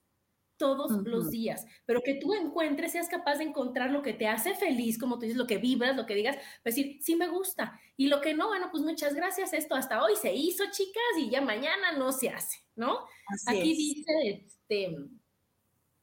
[0.59, 4.55] todos los días, pero que tú encuentres, seas capaz de encontrar lo que te hace
[4.55, 8.09] feliz, como tú dices, lo que vibras, lo que digas, decir, sí me gusta, y
[8.09, 11.41] lo que no, bueno, pues muchas gracias, esto hasta hoy se hizo, chicas, y ya
[11.41, 13.07] mañana no se hace, ¿no?
[13.47, 14.13] Aquí dice,
[14.47, 14.97] este,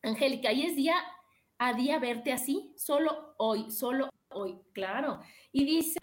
[0.02, 0.96] Angélica, y es día
[1.66, 5.20] a día verte así, solo hoy, solo hoy, claro,
[5.52, 5.98] y dice,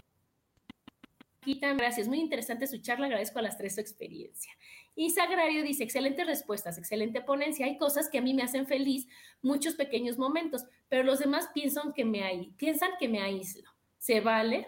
[1.44, 4.52] gracias, muy interesante su charla, agradezco a las tres su experiencia.
[4.96, 7.64] Y Sagrario dice, excelentes respuestas, excelente ponencia.
[7.66, 9.06] Hay cosas que a mí me hacen feliz,
[9.40, 13.70] muchos pequeños momentos, pero los demás piensan que me, piensan que me aíslo.
[13.98, 14.66] ¿Se vale?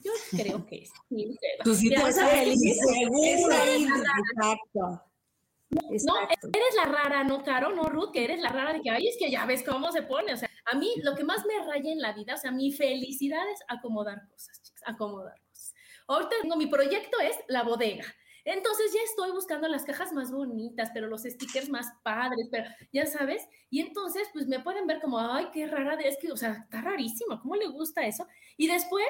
[0.00, 1.38] Yo creo que sí.
[1.62, 2.78] Tú sí te feliz,
[3.78, 5.11] Exacto.
[5.72, 7.74] No, eres la rara, ¿no, Caro?
[7.74, 10.02] No, Ruth, que eres la rara de que, ay, es que ya ves cómo se
[10.02, 10.34] pone.
[10.34, 12.72] O sea, a mí lo que más me raya en la vida, o sea, mi
[12.72, 15.74] felicidad es acomodar cosas, chicas, acomodar cosas.
[16.08, 18.04] Ahorita tengo, mi proyecto es la bodega.
[18.44, 23.06] Entonces ya estoy buscando las cajas más bonitas, pero los stickers más padres, pero ya
[23.06, 26.64] sabes, y entonces pues me pueden ver como, ay, qué rara, es que, o sea,
[26.64, 28.26] está rarísimo, ¿cómo le gusta eso?
[28.56, 29.06] Y después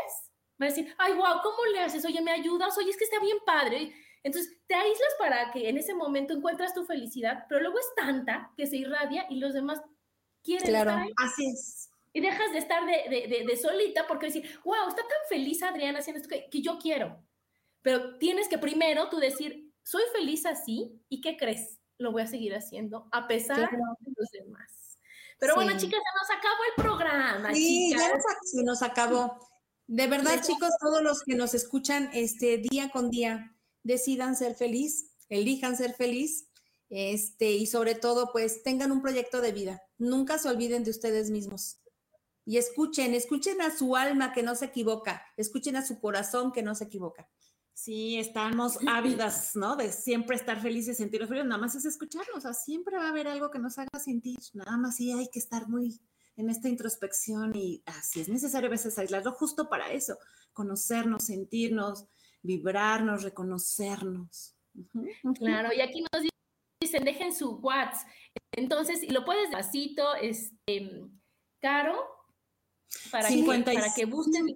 [0.63, 2.05] va a decir, ay, wow, ¿cómo le haces?
[2.05, 2.77] Oye, ¿me ayudas?
[2.79, 3.95] Oye, es que está bien padre.
[4.23, 8.53] Entonces te aíslas para que en ese momento encuentras tu felicidad, pero luego es tanta
[8.57, 9.81] que se irradia y los demás
[10.43, 11.13] quieren claro, estar ahí.
[11.17, 11.91] Así es.
[12.13, 16.01] Y dejas de estar de, de, de, solita porque decir, wow, está tan feliz Adriana
[16.01, 17.25] haciendo esto que, que yo quiero.
[17.81, 21.81] Pero tienes que primero tú decir, soy feliz así y ¿qué crees?
[21.99, 24.99] Lo voy a seguir haciendo a pesar de los demás.
[25.39, 27.55] Pero bueno, chicas, se nos acabó el programa.
[27.55, 29.51] Sí, ya se nos acabó.
[29.87, 35.11] De verdad, chicos, todos los que nos escuchan este día con día, decidan ser feliz,
[35.28, 36.49] elijan ser feliz,
[36.89, 39.83] este, y sobre todo, pues tengan un proyecto de vida.
[39.99, 41.78] Nunca se olviden de ustedes mismos.
[42.45, 46.62] Y escuchen, escuchen a su alma que no se equivoca, escuchen a su corazón que
[46.62, 47.28] no se equivoca.
[47.72, 49.76] Sí, estamos ávidas, ¿no?
[49.76, 53.11] De siempre estar felices, sentir frío, nada más es escucharnos, o sea, siempre va a
[53.11, 56.01] haber algo que nos haga sentir, nada más sí hay que estar muy
[56.37, 60.16] en esta introspección y así es necesario a veces aislarlo justo para eso,
[60.53, 62.07] conocernos, sentirnos,
[62.43, 64.57] vibrarnos, reconocernos.
[65.39, 66.24] Claro, y aquí nos
[66.80, 68.09] dicen, dejen su WhatsApp.
[68.53, 71.11] Entonces, lo puedes despacito, este,
[71.61, 72.03] Caro,
[73.11, 74.47] para, que, para que busquen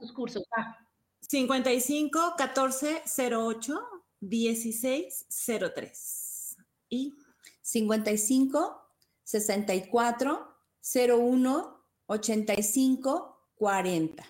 [0.00, 0.44] tus cursos.
[0.56, 0.78] Ah.
[1.20, 3.02] 55 14
[3.34, 3.80] 08
[4.20, 5.26] 16
[5.74, 6.56] 03.
[6.90, 7.14] Y
[7.62, 8.82] 55
[9.24, 10.53] 64
[10.84, 14.22] 01 85 40.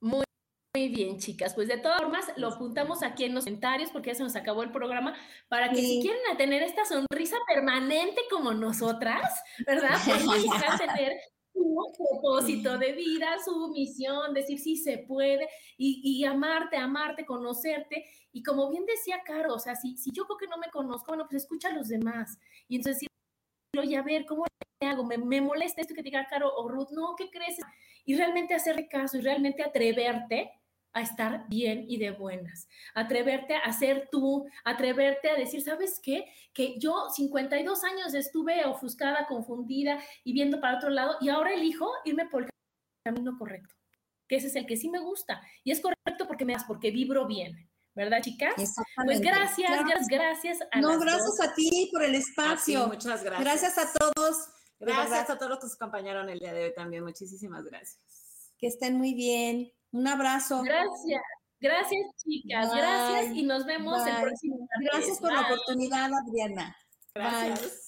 [0.00, 0.24] Muy,
[0.74, 1.54] muy bien, chicas.
[1.54, 4.62] Pues de todas formas, lo apuntamos aquí en los comentarios porque ya se nos acabó
[4.62, 5.14] el programa
[5.48, 9.90] para que si quieren tener esta sonrisa permanente como nosotras, ¿verdad?
[10.38, 11.18] Pues tener
[11.52, 18.06] su propósito de vida, su misión, decir sí se puede y, y, amarte, amarte, conocerte.
[18.32, 21.08] Y como bien decía Caro, o sea, si, si yo creo que no me conozco,
[21.08, 22.38] bueno, pues escucha a los demás.
[22.68, 23.08] Y entonces
[23.72, 24.44] y a ver, ¿cómo
[24.80, 25.04] le hago?
[25.04, 27.56] Me, me, molesta esto que diga Caro o Ruth, no, ¿qué crees?
[28.04, 30.50] Y realmente hacerle caso y realmente atreverte
[30.94, 36.24] a estar bien y de buenas, atreverte a ser tú, atreverte a decir, ¿sabes qué?
[36.54, 41.90] Que yo 52 años estuve ofuscada, confundida y viendo para otro lado y ahora elijo
[42.04, 42.50] irme por el
[43.04, 43.74] camino correcto,
[44.26, 46.90] que ese es el que sí me gusta y es correcto porque me das, porque
[46.90, 47.68] vibro bien.
[47.98, 48.54] ¿Verdad, chicas?
[49.04, 50.58] Pues gracias, gracias, gracias.
[50.70, 52.86] A no, gracias a ti por el espacio.
[52.86, 53.40] muchas gracias.
[53.40, 54.48] Gracias a todos.
[54.78, 57.02] Gracias a todos los que nos acompañaron el día de hoy también.
[57.02, 57.98] Muchísimas gracias.
[58.56, 59.72] Que estén muy bien.
[59.90, 60.62] Un abrazo.
[60.62, 61.22] Gracias.
[61.60, 62.70] Gracias, chicas.
[62.72, 64.68] Gracias y nos vemos el próximo.
[64.92, 66.76] Gracias por la oportunidad, Adriana.
[67.14, 67.87] Gracias.